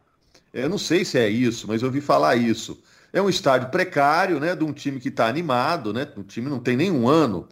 Eu 0.52 0.68
não 0.68 0.78
sei 0.78 1.04
se 1.04 1.18
é 1.18 1.28
isso, 1.28 1.66
mas 1.66 1.82
ouvi 1.82 2.00
falar 2.00 2.36
isso. 2.36 2.80
É 3.14 3.22
um 3.22 3.28
estádio 3.28 3.68
precário, 3.68 4.40
né? 4.40 4.56
De 4.56 4.64
um 4.64 4.72
time 4.72 4.98
que 4.98 5.08
está 5.08 5.28
animado, 5.28 5.92
né? 5.92 6.04
O 6.16 6.24
time 6.24 6.50
não 6.50 6.58
tem 6.58 6.76
nenhum 6.76 7.08
ano. 7.08 7.42
O 7.42 7.46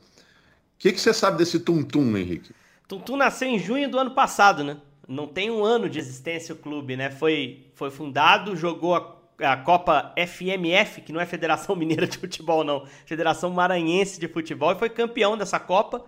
que, 0.77 0.91
que 0.91 1.01
você 1.01 1.15
sabe 1.15 1.39
desse 1.39 1.61
Tum-Tum, 1.61 2.17
Henrique? 2.17 2.53
Tum-Tum 2.89 3.17
nasceu 3.17 3.47
em 3.47 3.61
junho 3.61 3.89
do 3.89 3.97
ano 3.97 4.11
passado, 4.11 4.65
né? 4.65 4.79
Não 5.07 5.29
tem 5.29 5.53
um 5.53 5.65
ano 5.65 5.89
de 5.89 6.01
existência 6.01 6.53
o 6.53 6.59
clube, 6.59 6.97
né? 6.97 7.13
Foi, 7.13 7.65
foi 7.75 7.93
fundado, 7.93 8.57
jogou 8.57 8.97
a, 8.97 9.53
a 9.53 9.57
Copa 9.57 10.13
FMF, 10.17 11.01
que 11.01 11.13
não 11.13 11.21
é 11.21 11.27
Federação 11.27 11.77
Mineira 11.77 12.09
de 12.09 12.19
Futebol, 12.19 12.65
não. 12.65 12.85
Federação 13.07 13.49
Maranhense 13.51 14.19
de 14.19 14.27
Futebol, 14.27 14.73
e 14.73 14.75
foi 14.75 14.91
campeão 14.91 15.39
dessa 15.39 15.61
Copa. 15.61 16.05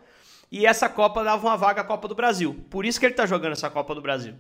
E 0.50 0.66
essa 0.66 0.88
Copa 0.88 1.22
dava 1.22 1.46
uma 1.46 1.56
vaga 1.56 1.82
à 1.82 1.84
Copa 1.84 2.08
do 2.08 2.14
Brasil. 2.16 2.56
Por 2.68 2.84
isso 2.84 2.98
que 2.98 3.06
ele 3.06 3.12
está 3.12 3.24
jogando 3.24 3.52
essa 3.52 3.70
Copa 3.70 3.94
do 3.94 4.02
Brasil. 4.02 4.32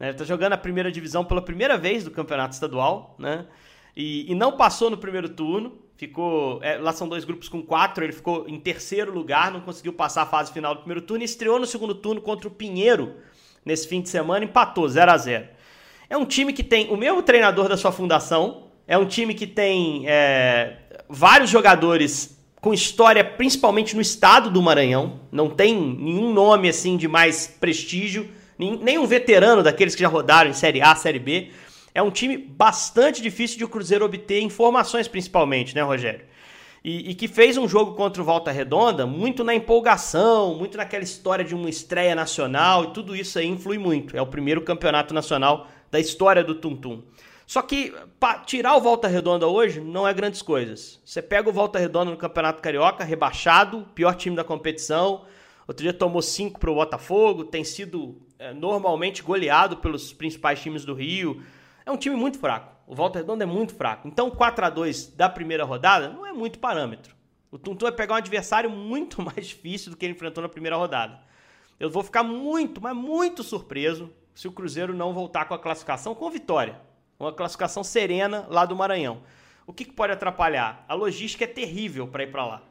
Né? 0.00 0.06
Ele 0.06 0.10
está 0.12 0.24
jogando 0.24 0.54
a 0.54 0.58
primeira 0.58 0.90
divisão 0.90 1.26
pela 1.26 1.42
primeira 1.42 1.76
vez 1.76 2.04
do 2.04 2.10
Campeonato 2.10 2.54
Estadual, 2.54 3.14
né? 3.18 3.46
E, 3.96 4.30
e 4.30 4.34
não 4.34 4.52
passou 4.52 4.90
no 4.90 4.96
primeiro 4.96 5.28
turno. 5.28 5.78
Ficou. 5.96 6.62
É, 6.62 6.78
lá 6.78 6.92
são 6.92 7.08
dois 7.08 7.24
grupos 7.24 7.48
com 7.48 7.62
quatro. 7.62 8.04
Ele 8.04 8.12
ficou 8.12 8.48
em 8.48 8.58
terceiro 8.58 9.12
lugar, 9.12 9.52
não 9.52 9.60
conseguiu 9.60 9.92
passar 9.92 10.22
a 10.22 10.26
fase 10.26 10.52
final 10.52 10.74
do 10.74 10.80
primeiro 10.80 11.02
turno 11.02 11.22
e 11.22 11.26
estreou 11.26 11.58
no 11.58 11.66
segundo 11.66 11.94
turno 11.94 12.20
contra 12.20 12.48
o 12.48 12.50
Pinheiro 12.50 13.14
nesse 13.64 13.86
fim 13.88 14.00
de 14.00 14.08
semana, 14.08 14.44
empatou 14.44 14.88
0 14.88 15.10
a 15.10 15.16
0 15.16 15.46
É 16.10 16.16
um 16.16 16.24
time 16.24 16.52
que 16.52 16.62
tem 16.62 16.90
o 16.90 16.96
mesmo 16.96 17.22
treinador 17.22 17.68
da 17.68 17.76
sua 17.76 17.92
fundação. 17.92 18.64
É 18.86 18.98
um 18.98 19.06
time 19.06 19.34
que 19.34 19.46
tem 19.46 20.04
é, 20.08 20.76
vários 21.08 21.48
jogadores 21.48 22.36
com 22.60 22.74
história, 22.74 23.24
principalmente 23.24 23.94
no 23.94 24.02
estado 24.02 24.50
do 24.50 24.60
Maranhão. 24.60 25.20
Não 25.30 25.48
tem 25.48 25.74
nenhum 25.74 26.32
nome 26.32 26.68
assim 26.68 26.96
de 26.96 27.08
mais 27.08 27.46
prestígio, 27.46 28.28
nem 28.58 29.04
veterano 29.06 29.62
daqueles 29.62 29.94
que 29.94 30.02
já 30.02 30.08
rodaram 30.08 30.50
em 30.50 30.54
Série 30.54 30.80
A, 30.80 30.94
Série 30.94 31.18
B. 31.18 31.50
É 31.94 32.02
um 32.02 32.10
time 32.10 32.36
bastante 32.36 33.20
difícil 33.20 33.58
de 33.58 33.64
o 33.64 33.68
Cruzeiro 33.68 34.04
obter 34.04 34.40
informações, 34.40 35.08
principalmente, 35.08 35.74
né, 35.74 35.82
Rogério? 35.82 36.24
E, 36.84 37.10
e, 37.10 37.14
que 37.14 37.28
fez 37.28 37.56
um 37.56 37.68
jogo 37.68 37.94
contra 37.94 38.20
o 38.20 38.24
Volta 38.24 38.50
Redonda 38.50 39.06
muito 39.06 39.44
na 39.44 39.54
empolgação, 39.54 40.56
muito 40.56 40.76
naquela 40.76 41.04
história 41.04 41.44
de 41.44 41.54
uma 41.54 41.70
estreia 41.70 42.14
nacional, 42.14 42.84
e 42.84 42.86
tudo 42.88 43.14
isso 43.14 43.38
aí 43.38 43.46
influi 43.46 43.78
muito. 43.78 44.16
É 44.16 44.22
o 44.22 44.26
primeiro 44.26 44.62
campeonato 44.62 45.14
nacional 45.14 45.68
da 45.92 46.00
história 46.00 46.42
do 46.42 46.56
Tum 46.56 46.74
Tum. 46.74 47.02
Só 47.46 47.62
que 47.62 47.94
tirar 48.46 48.76
o 48.76 48.80
Volta 48.80 49.06
Redonda 49.06 49.46
hoje 49.46 49.80
não 49.80 50.08
é 50.08 50.14
grandes 50.14 50.42
coisas. 50.42 51.00
Você 51.04 51.20
pega 51.20 51.48
o 51.48 51.52
Volta 51.52 51.78
Redonda 51.78 52.10
no 52.10 52.16
Campeonato 52.16 52.62
Carioca, 52.62 53.04
rebaixado, 53.04 53.86
pior 53.94 54.14
time 54.14 54.34
da 54.34 54.42
competição. 54.42 55.24
Outro 55.68 55.82
dia 55.82 55.92
tomou 55.92 56.22
5 56.22 56.58
para 56.58 56.70
o 56.70 56.74
Botafogo, 56.74 57.44
tem 57.44 57.62
sido 57.62 58.16
é, 58.38 58.52
normalmente 58.52 59.22
goleado 59.22 59.76
pelos 59.76 60.12
principais 60.12 60.60
times 60.60 60.84
do 60.84 60.94
Rio. 60.94 61.42
É 61.84 61.90
um 61.90 61.96
time 61.96 62.16
muito 62.16 62.38
fraco. 62.38 62.72
O 62.86 62.94
Volta 62.94 63.18
Redonda 63.18 63.44
é 63.44 63.46
muito 63.46 63.74
fraco. 63.74 64.06
Então, 64.06 64.30
4 64.30 64.64
a 64.64 64.70
2 64.70 65.08
da 65.08 65.28
primeira 65.28 65.64
rodada 65.64 66.08
não 66.08 66.26
é 66.26 66.32
muito 66.32 66.58
parâmetro. 66.58 67.14
O 67.50 67.58
Tuntum 67.58 67.84
vai 67.84 67.92
pegar 67.92 68.14
um 68.14 68.18
adversário 68.18 68.70
muito 68.70 69.20
mais 69.22 69.46
difícil 69.46 69.90
do 69.90 69.96
que 69.96 70.06
ele 70.06 70.14
enfrentou 70.14 70.42
na 70.42 70.48
primeira 70.48 70.76
rodada. 70.76 71.20
Eu 71.78 71.90
vou 71.90 72.02
ficar 72.02 72.22
muito, 72.22 72.80
mas 72.80 72.96
muito 72.96 73.42
surpreso 73.42 74.10
se 74.34 74.48
o 74.48 74.52
Cruzeiro 74.52 74.94
não 74.94 75.12
voltar 75.12 75.44
com 75.44 75.54
a 75.54 75.58
classificação 75.58 76.14
com 76.14 76.30
vitória. 76.30 76.80
Uma 77.18 77.32
classificação 77.32 77.84
serena 77.84 78.46
lá 78.48 78.64
do 78.64 78.74
Maranhão. 78.74 79.22
O 79.66 79.72
que, 79.72 79.84
que 79.84 79.92
pode 79.92 80.12
atrapalhar? 80.12 80.84
A 80.88 80.94
logística 80.94 81.44
é 81.44 81.46
terrível 81.46 82.08
para 82.08 82.24
ir 82.24 82.32
para 82.32 82.46
lá. 82.46 82.62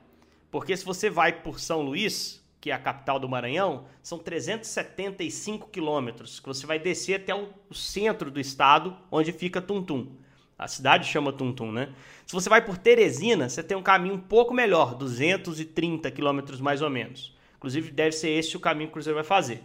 Porque 0.49 0.75
se 0.75 0.83
você 0.83 1.09
vai 1.09 1.31
por 1.31 1.59
São 1.59 1.81
Luís, 1.81 2.40
que 2.61 2.69
é 2.69 2.73
a 2.73 2.79
capital 2.79 3.19
do 3.19 3.27
Maranhão, 3.27 3.85
são 4.03 4.19
375 4.19 5.67
quilômetros, 5.69 6.39
que 6.39 6.45
você 6.45 6.67
vai 6.67 6.77
descer 6.77 7.15
até 7.15 7.33
o 7.33 7.73
centro 7.73 8.29
do 8.29 8.39
estado, 8.39 8.95
onde 9.11 9.31
fica 9.31 9.59
Tuntum. 9.59 10.15
A 10.59 10.67
cidade 10.67 11.07
chama 11.07 11.33
Tuntum, 11.33 11.71
né? 11.71 11.89
Se 12.23 12.33
você 12.33 12.47
vai 12.47 12.63
por 12.63 12.77
Teresina, 12.77 13.49
você 13.49 13.63
tem 13.63 13.75
um 13.75 13.81
caminho 13.81 14.13
um 14.13 14.19
pouco 14.19 14.53
melhor, 14.53 14.93
230 14.93 16.11
quilômetros 16.11 16.61
mais 16.61 16.83
ou 16.83 16.89
menos. 16.89 17.35
Inclusive, 17.57 17.89
deve 17.89 18.11
ser 18.11 18.29
esse 18.29 18.55
o 18.55 18.59
caminho 18.59 18.87
que 18.87 18.91
o 18.91 18.93
Cruzeiro 18.93 19.15
vai 19.15 19.23
fazer. 19.23 19.63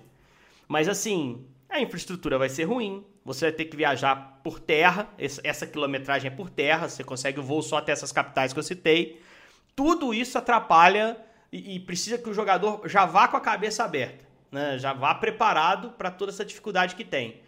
Mas 0.67 0.89
assim, 0.89 1.45
a 1.69 1.79
infraestrutura 1.79 2.39
vai 2.39 2.49
ser 2.49 2.65
ruim, 2.65 3.05
você 3.23 3.47
vai 3.47 3.53
ter 3.53 3.67
que 3.67 3.77
viajar 3.77 4.41
por 4.43 4.59
terra, 4.59 5.07
essa 5.19 5.67
quilometragem 5.67 6.31
é 6.31 6.35
por 6.35 6.49
terra, 6.49 6.89
você 6.89 7.05
consegue 7.05 7.41
o 7.41 7.43
voo 7.43 7.61
só 7.61 7.77
até 7.77 7.93
essas 7.93 8.11
capitais 8.11 8.55
que 8.55 8.59
eu 8.59 8.63
citei. 8.63 9.21
Tudo 9.75 10.15
isso 10.15 10.39
atrapalha 10.39 11.26
e, 11.53 11.77
e 11.77 11.81
precisa 11.81 12.19
que 12.19 12.29
o 12.29 12.35
jogador 12.35 12.89
já 12.89 13.05
vá 13.05 13.29
com 13.29 13.37
a 13.37 13.41
cabeça 13.41 13.85
aberta, 13.85 14.25
né? 14.51 14.79
já 14.79 14.93
vá 14.93 15.15
preparado 15.15 15.91
para 15.91 16.11
toda 16.11 16.33
essa 16.33 16.45
dificuldade 16.45 16.95
que 16.95 17.05
tem. 17.05 17.41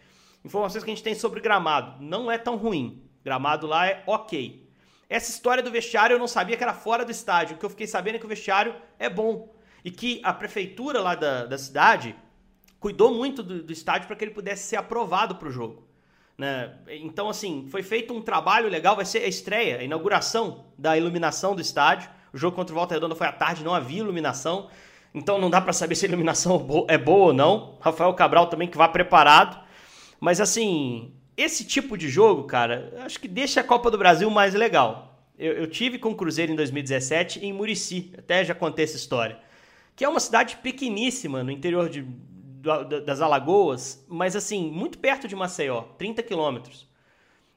Informações 0.43 0.83
que 0.83 0.89
a 0.89 0.93
gente 0.93 1.03
tem 1.03 1.15
sobre 1.15 1.41
gramado, 1.41 2.01
não 2.01 2.31
é 2.31 2.37
tão 2.37 2.55
ruim. 2.55 3.03
Gramado 3.23 3.67
lá 3.67 3.87
é 3.87 4.03
ok. 4.07 4.69
Essa 5.09 5.31
história 5.31 5.63
do 5.63 5.71
vestiário 5.71 6.13
eu 6.13 6.19
não 6.19 6.27
sabia 6.27 6.55
que 6.55 6.63
era 6.63 6.73
fora 6.73 7.03
do 7.03 7.11
estádio. 7.11 7.55
O 7.55 7.59
que 7.59 7.65
eu 7.65 7.69
fiquei 7.69 7.87
sabendo 7.87 8.15
é 8.15 8.19
que 8.19 8.25
o 8.25 8.29
vestiário 8.29 8.75
é 8.97 9.09
bom. 9.09 9.53
E 9.83 9.89
que 9.89 10.21
a 10.23 10.31
prefeitura 10.31 11.01
lá 11.01 11.15
da, 11.15 11.45
da 11.45 11.57
cidade 11.57 12.15
cuidou 12.79 13.13
muito 13.13 13.41
do, 13.41 13.63
do 13.63 13.73
estádio 13.73 14.07
para 14.07 14.15
que 14.15 14.23
ele 14.23 14.31
pudesse 14.31 14.67
ser 14.67 14.75
aprovado 14.77 15.35
para 15.35 15.47
o 15.47 15.51
jogo. 15.51 15.87
Né? 16.37 16.73
Então, 16.87 17.27
assim, 17.27 17.67
foi 17.69 17.83
feito 17.83 18.13
um 18.13 18.21
trabalho 18.21 18.69
legal. 18.69 18.95
Vai 18.95 19.03
ser 19.03 19.23
a 19.23 19.27
estreia, 19.27 19.79
a 19.79 19.83
inauguração 19.83 20.67
da 20.77 20.95
iluminação 20.95 21.55
do 21.55 21.61
estádio. 21.61 22.09
O 22.33 22.37
jogo 22.37 22.55
contra 22.55 22.73
o 22.73 22.77
Volta 22.77 22.93
Redonda 22.93 23.15
foi 23.15 23.27
à 23.27 23.31
tarde, 23.31 23.63
não 23.63 23.73
havia 23.73 23.99
iluminação. 23.99 24.69
Então 25.13 25.39
não 25.39 25.49
dá 25.49 25.59
para 25.59 25.73
saber 25.73 25.95
se 25.95 26.05
a 26.05 26.09
iluminação 26.09 26.65
é 26.87 26.97
boa 26.97 27.27
ou 27.27 27.33
não. 27.33 27.77
Rafael 27.79 28.13
Cabral 28.13 28.47
também 28.47 28.67
que 28.67 28.77
vá 28.77 28.87
preparado. 28.87 29.63
Mas 30.19 30.39
assim, 30.41 31.13
esse 31.35 31.63
tipo 31.63 31.97
de 31.97 32.09
jogo, 32.09 32.43
cara, 32.43 32.93
acho 33.05 33.19
que 33.19 33.27
deixa 33.27 33.61
a 33.61 33.63
Copa 33.63 33.89
do 33.89 33.97
Brasil 33.97 34.29
mais 34.29 34.53
legal. 34.53 35.17
Eu, 35.37 35.53
eu 35.53 35.67
tive 35.67 35.97
com 35.97 36.09
o 36.09 36.15
Cruzeiro 36.15 36.51
em 36.51 36.55
2017 36.55 37.45
em 37.45 37.53
Murici, 37.53 38.11
até 38.17 38.43
já 38.43 38.53
contei 38.53 38.83
essa 38.83 38.97
história. 38.97 39.39
Que 39.95 40.03
é 40.03 40.09
uma 40.09 40.19
cidade 40.19 40.57
pequeníssima 40.57 41.43
no 41.43 41.51
interior 41.51 41.89
de, 41.89 42.05
das 43.05 43.21
Alagoas, 43.21 44.05
mas 44.07 44.35
assim, 44.35 44.69
muito 44.69 44.97
perto 44.97 45.27
de 45.27 45.35
Maceió, 45.35 45.83
30 45.97 46.21
quilômetros. 46.23 46.87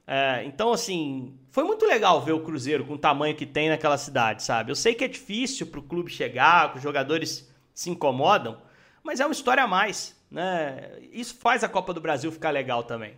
É, 0.07 0.43
então, 0.45 0.71
assim, 0.71 1.37
foi 1.53 1.63
muito 1.63 1.85
legal 1.85 2.19
ver 2.19 2.31
o 2.31 2.39
Cruzeiro 2.39 2.83
com 2.83 2.95
o 2.95 2.97
tamanho 2.97 3.35
que 3.35 3.45
tem 3.45 3.69
naquela 3.69 3.95
cidade, 3.95 4.41
sabe? 4.41 4.71
Eu 4.71 4.75
sei 4.75 4.95
que 4.95 5.03
é 5.03 5.07
difícil 5.07 5.67
para 5.67 5.79
o 5.79 5.83
clube 5.83 6.09
chegar, 6.09 6.71
que 6.71 6.77
os 6.77 6.83
jogadores 6.83 7.47
se 7.75 7.91
incomodam, 7.91 8.57
mas 9.03 9.19
é 9.19 9.25
uma 9.25 9.33
história 9.33 9.63
a 9.63 9.67
mais, 9.67 10.19
né? 10.31 10.97
Isso 11.11 11.35
faz 11.35 11.63
a 11.63 11.69
Copa 11.69 11.93
do 11.93 12.01
Brasil 12.01 12.31
ficar 12.31 12.49
legal 12.49 12.81
também. 12.81 13.13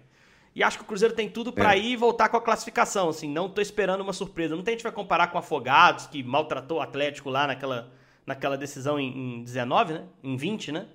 E 0.53 0.61
acho 0.61 0.77
que 0.77 0.83
o 0.83 0.85
Cruzeiro 0.85 1.15
tem 1.15 1.29
tudo 1.29 1.53
para 1.53 1.77
é. 1.77 1.79
ir 1.79 1.91
e 1.93 1.95
voltar 1.95 2.27
com 2.27 2.35
a 2.35 2.41
classificação, 2.41 3.07
assim, 3.07 3.29
não 3.29 3.47
tô 3.47 3.61
esperando 3.61 4.01
uma 4.01 4.11
surpresa. 4.11 4.53
Não 4.53 4.63
tem 4.63 4.73
a 4.73 4.75
gente 4.75 4.83
vai 4.83 4.91
comparar 4.91 5.27
com 5.27 5.37
o 5.37 5.39
Afogados, 5.39 6.07
que 6.07 6.21
maltratou 6.21 6.79
o 6.79 6.81
Atlético 6.81 7.29
lá 7.29 7.47
naquela, 7.47 7.89
naquela 8.25 8.57
decisão 8.57 8.99
em, 8.99 9.37
em 9.37 9.43
19, 9.45 9.93
né? 9.93 10.03
Em 10.21 10.35
20, 10.35 10.73
né? 10.73 10.87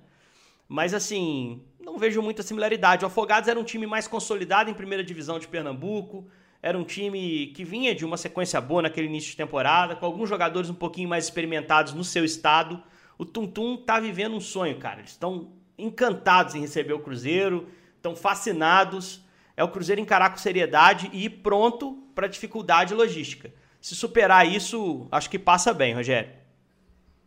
Mas 0.69 0.93
assim, 0.93 1.63
não 1.79 1.97
vejo 1.97 2.21
muita 2.21 2.43
similaridade. 2.43 3.03
O 3.03 3.07
Afogados 3.07 3.49
era 3.49 3.59
um 3.59 3.63
time 3.63 3.87
mais 3.87 4.07
consolidado 4.07 4.69
em 4.69 4.75
primeira 4.75 5.03
divisão 5.03 5.39
de 5.39 5.47
Pernambuco, 5.47 6.29
era 6.61 6.77
um 6.77 6.83
time 6.83 7.47
que 7.47 7.63
vinha 7.63 7.95
de 7.95 8.05
uma 8.05 8.17
sequência 8.17 8.61
boa 8.61 8.83
naquele 8.83 9.07
início 9.07 9.31
de 9.31 9.37
temporada, 9.37 9.95
com 9.95 10.05
alguns 10.05 10.29
jogadores 10.29 10.69
um 10.69 10.75
pouquinho 10.75 11.09
mais 11.09 11.25
experimentados 11.25 11.93
no 11.93 12.03
seu 12.03 12.23
estado. 12.23 12.81
O 13.17 13.25
Tum 13.25 13.47
Tum 13.47 13.77
tá 13.77 13.99
vivendo 13.99 14.35
um 14.35 14.39
sonho, 14.39 14.77
cara. 14.77 14.99
Eles 14.99 15.11
estão 15.11 15.49
encantados 15.77 16.53
em 16.53 16.61
receber 16.61 16.93
o 16.93 16.99
Cruzeiro, 16.99 17.67
estão 17.95 18.15
fascinados. 18.15 19.21
É 19.57 19.63
o 19.63 19.69
Cruzeiro 19.69 20.01
encarar 20.01 20.29
com 20.29 20.37
seriedade 20.37 21.09
e 21.11 21.25
ir 21.25 21.29
pronto 21.29 22.03
para 22.13 22.27
dificuldade 22.27 22.93
logística. 22.93 23.51
Se 23.81 23.95
superar 23.95 24.47
isso, 24.47 25.07
acho 25.11 25.29
que 25.29 25.39
passa 25.39 25.73
bem, 25.73 25.95
Rogério. 25.95 26.29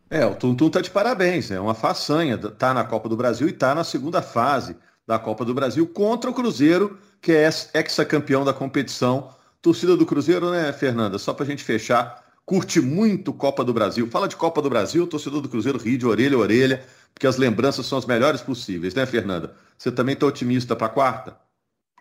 É, 0.09 0.25
o 0.25 0.35
Tuntum 0.35 0.69
tá 0.69 0.79
de 0.79 0.91
parabéns, 0.91 1.51
é 1.51 1.59
uma 1.59 1.73
façanha, 1.73 2.37
tá 2.37 2.73
na 2.73 2.85
Copa 2.85 3.09
do 3.09 3.17
Brasil 3.17 3.49
e 3.49 3.53
tá 3.53 3.75
na 3.75 3.83
segunda 3.83 4.21
fase 4.21 4.77
da 5.07 5.19
Copa 5.19 5.45
do 5.45 5.53
Brasil 5.53 5.87
contra 5.87 6.29
o 6.29 6.33
Cruzeiro, 6.33 6.99
que 7.21 7.31
é 7.31 7.49
ex-campeão 7.73 8.43
da 8.43 8.53
competição. 8.53 9.33
Torcida 9.61 9.95
do 9.95 10.05
Cruzeiro, 10.05 10.51
né, 10.51 10.71
Fernanda? 10.73 11.17
Só 11.17 11.33
pra 11.33 11.45
gente 11.45 11.63
fechar, 11.63 12.23
curte 12.45 12.79
muito 12.79 13.33
Copa 13.33 13.63
do 13.63 13.73
Brasil. 13.73 14.07
Fala 14.07 14.27
de 14.27 14.35
Copa 14.35 14.61
do 14.61 14.69
Brasil, 14.69 15.07
torcedor 15.07 15.41
do 15.41 15.49
Cruzeiro 15.49 15.77
ri 15.77 15.97
de 15.97 16.05
orelha 16.05 16.35
a 16.35 16.39
orelha, 16.39 16.85
porque 17.13 17.27
as 17.27 17.37
lembranças 17.37 17.85
são 17.85 17.97
as 17.97 18.05
melhores 18.05 18.41
possíveis, 18.41 18.93
né, 18.93 19.05
Fernanda? 19.05 19.55
Você 19.77 19.91
também 19.91 20.15
tá 20.15 20.25
otimista 20.25 20.75
pra 20.75 20.89
quarta? 20.89 21.37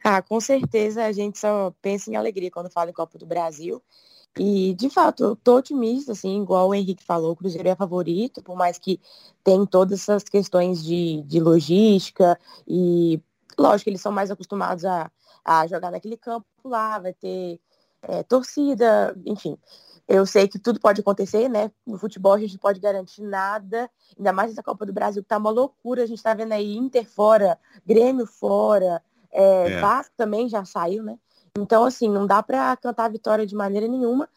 Ah, 0.02 0.20
com 0.20 0.38
certeza 0.40 1.04
a 1.04 1.12
gente 1.12 1.38
só 1.38 1.72
pensa 1.80 2.10
em 2.10 2.16
alegria 2.16 2.50
quando 2.50 2.70
fala 2.70 2.90
em 2.90 2.94
Copa 2.94 3.18
do 3.18 3.24
Brasil. 3.24 3.82
E, 4.38 4.74
de 4.74 4.90
fato, 4.90 5.22
eu 5.22 5.36
tô 5.36 5.58
otimista, 5.58 6.12
assim, 6.12 6.42
igual 6.42 6.68
o 6.68 6.74
Henrique 6.74 7.04
falou, 7.04 7.32
o 7.32 7.36
Cruzeiro 7.36 7.68
é 7.68 7.76
favorito, 7.76 8.42
por 8.42 8.56
mais 8.56 8.78
que 8.78 9.00
tem 9.44 9.64
todas 9.64 10.00
essas 10.00 10.24
questões 10.24 10.82
de, 10.82 11.22
de 11.22 11.38
logística 11.38 12.38
e, 12.66 13.22
lógico, 13.56 13.90
eles 13.90 14.00
são 14.00 14.10
mais 14.10 14.32
acostumados 14.32 14.84
a, 14.84 15.10
a 15.44 15.66
jogar 15.68 15.92
naquele 15.92 16.16
campo 16.16 16.46
lá, 16.64 16.98
vai 16.98 17.12
ter 17.12 17.60
é, 18.02 18.22
torcida, 18.24 19.16
enfim. 19.24 19.56
Eu 20.06 20.26
sei 20.26 20.46
que 20.46 20.58
tudo 20.58 20.78
pode 20.80 21.00
acontecer, 21.00 21.48
né? 21.48 21.70
No 21.86 21.96
futebol 21.96 22.34
a 22.34 22.38
gente 22.38 22.54
não 22.54 22.60
pode 22.60 22.78
garantir 22.78 23.22
nada, 23.22 23.88
ainda 24.16 24.32
mais 24.32 24.50
essa 24.50 24.62
Copa 24.62 24.84
do 24.84 24.92
Brasil, 24.92 25.22
que 25.22 25.28
tá 25.28 25.38
uma 25.38 25.50
loucura. 25.50 26.02
A 26.02 26.06
gente 26.06 26.22
tá 26.22 26.34
vendo 26.34 26.52
aí 26.52 26.76
Inter 26.76 27.08
fora, 27.08 27.58
Grêmio 27.86 28.26
fora, 28.26 29.02
é, 29.32 29.72
é. 29.72 29.80
Vasco 29.80 30.12
também 30.16 30.48
já 30.48 30.64
saiu, 30.64 31.02
né? 31.02 31.18
Então, 31.56 31.84
assim, 31.84 32.08
não 32.08 32.26
dá 32.26 32.42
para 32.42 32.76
cantar 32.76 33.04
a 33.04 33.08
vitória 33.08 33.46
de 33.46 33.54
maneira 33.54 33.86
nenhuma. 33.86 34.28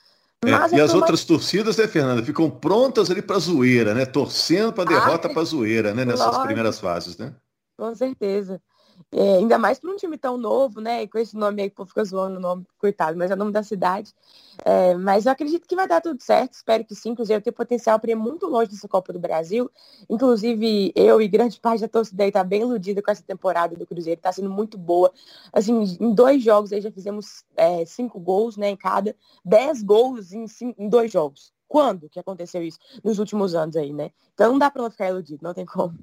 É, 0.46 0.76
e 0.76 0.82
as 0.82 0.94
outras 0.94 1.26
torcidas, 1.26 1.78
né, 1.78 1.88
Fernanda, 1.88 2.24
ficam 2.24 2.48
prontas 2.48 3.10
ali 3.10 3.24
para 3.24 3.40
zoeira, 3.40 3.96
né? 3.96 4.06
Torcendo 4.06 4.72
para 4.72 4.84
derrota 4.84 5.28
ah, 5.28 5.34
para 5.34 5.44
zoeira, 5.44 5.96
né? 5.96 6.06
Nessas 6.06 6.28
lógico. 6.28 6.46
primeiras 6.46 6.80
fases, 6.80 7.18
né? 7.18 7.34
Com 7.76 7.94
certeza. 7.96 8.62
É, 9.10 9.38
ainda 9.38 9.58
mais 9.58 9.80
para 9.80 9.90
um 9.90 9.96
time 9.96 10.18
tão 10.18 10.38
novo, 10.38 10.82
né? 10.82 11.04
E 11.04 11.08
com 11.08 11.18
esse 11.18 11.36
nome 11.36 11.62
aí, 11.62 11.70
que 11.70 11.86
fica 11.86 12.04
zoando 12.04 12.38
o 12.38 12.42
nome, 12.42 12.66
coitado, 12.78 13.18
mas 13.18 13.32
é 13.32 13.36
o 13.36 13.38
nome 13.38 13.54
da 13.54 13.64
cidade. 13.64 14.14
É, 14.66 14.96
mas 14.96 15.26
eu 15.26 15.32
acredito 15.32 15.66
que 15.66 15.76
vai 15.78 15.88
dar 15.88 16.02
tudo 16.02 16.22
certo, 16.22 16.54
espero 16.54 16.84
que 16.84 16.94
sim. 16.94 17.16
Cruzeiro 17.16 17.42
tem 17.42 17.54
potencial 17.54 18.00
para 18.00 18.12
ir 18.12 18.16
muito 18.16 18.48
longe 18.48 18.70
dessa 18.70 18.88
Copa 18.88 19.14
do 19.14 19.20
Brasil. 19.20 19.72
Inclusive, 20.10 20.92
eu 20.94 21.22
e 21.22 21.28
grande 21.28 21.58
parte 21.60 21.82
da 21.82 21.88
torcida 21.88 22.24
aí 22.26 22.32
tá 22.32 22.44
bem 22.44 22.62
iludida 22.64 23.02
com 23.02 23.10
essa 23.10 23.24
temporada 23.24 23.78
do 23.78 23.86
Cruzeiro, 23.88 24.20
tá 24.20 24.32
sendo 24.32 24.50
muito 24.50 24.78
boa. 24.78 25.12
Assim, 25.54 25.98
em 26.02 26.14
dois 26.14 26.44
jogos 26.44 26.74
aí 26.74 26.82
já 26.82 26.92
fizemos 26.92 27.46
é, 27.56 27.86
cinco 27.86 28.20
gols, 28.20 28.58
né, 28.58 28.70
em 28.70 28.76
cada. 28.76 29.16
Dez 29.44 29.82
gols 29.84 30.34
em, 30.34 30.48
cinco, 30.48 30.82
em 30.82 30.90
dois 30.90 31.12
jogos. 31.12 31.54
Quando 31.68 32.10
que 32.10 32.20
aconteceu 32.20 32.62
isso? 32.62 32.80
Nos 33.04 33.20
últimos 33.20 33.56
anos 33.56 33.76
aí, 33.78 33.94
né? 33.94 34.12
Então 34.34 34.52
não 34.52 34.60
dá 34.60 34.70
para 34.70 34.84
não 34.84 34.92
ficar 34.92 35.10
iludido, 35.10 35.44
não 35.44 35.54
tem 35.54 35.66
como. 35.66 35.98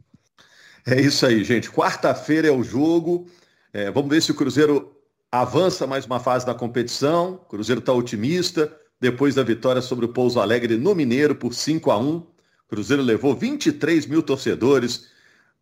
É 0.87 1.01
isso 1.01 1.25
aí, 1.25 1.42
gente. 1.42 1.70
Quarta-feira 1.70 2.49
é 2.49 2.51
o 2.51 2.62
jogo. 2.62 3.27
É, 3.73 3.90
vamos 3.90 4.11
ver 4.11 4.20
se 4.20 4.31
o 4.31 4.35
Cruzeiro 4.35 4.94
avança 5.33 5.87
mais 5.87 6.05
uma 6.05 6.20
fase 6.20 6.44
da 6.44 6.55
competição. 6.55 7.35
O 7.35 7.49
Cruzeiro 7.49 7.79
está 7.79 7.92
otimista. 7.92 8.70
Depois 9.01 9.35
da 9.35 9.42
vitória 9.42 9.81
sobre 9.81 10.05
o 10.05 10.11
Pouso 10.11 10.40
Alegre 10.40 10.77
no 10.77 10.94
Mineiro 10.94 11.35
por 11.35 11.55
5 11.55 11.90
a 11.90 11.99
1 11.99 12.16
o 12.16 12.27
Cruzeiro 12.68 13.03
levou 13.03 13.35
23 13.35 14.07
mil 14.07 14.23
torcedores 14.23 15.09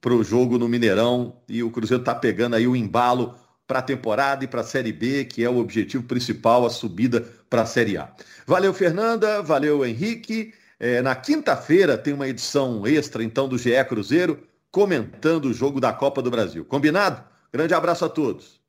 para 0.00 0.14
o 0.14 0.22
jogo 0.22 0.56
no 0.58 0.68
Mineirão 0.68 1.36
e 1.48 1.62
o 1.62 1.70
Cruzeiro 1.70 2.02
está 2.02 2.14
pegando 2.14 2.54
aí 2.54 2.66
o 2.66 2.76
embalo 2.76 3.34
para 3.66 3.80
a 3.80 3.82
temporada 3.82 4.44
e 4.44 4.48
para 4.48 4.60
a 4.60 4.64
Série 4.64 4.92
B, 4.92 5.24
que 5.24 5.42
é 5.42 5.50
o 5.50 5.58
objetivo 5.58 6.04
principal, 6.04 6.64
a 6.64 6.70
subida 6.70 7.20
para 7.50 7.62
a 7.62 7.66
Série 7.66 7.96
A. 7.96 8.12
Valeu, 8.46 8.72
Fernanda. 8.72 9.42
Valeu, 9.42 9.84
Henrique. 9.84 10.54
É, 10.78 11.02
na 11.02 11.14
quinta-feira 11.14 11.96
tem 11.96 12.12
uma 12.12 12.28
edição 12.28 12.86
extra, 12.86 13.22
então, 13.22 13.48
do 13.48 13.58
GE 13.58 13.84
Cruzeiro 13.88 14.38
comentando 14.72 15.44
o 15.44 15.52
jogo 15.52 15.78
da 15.78 15.92
Copa 15.92 16.22
do 16.22 16.30
Brasil. 16.30 16.64
Combinado? 16.64 17.22
Grande 17.52 17.74
abraço 17.74 18.06
a 18.06 18.08
todos. 18.08 18.61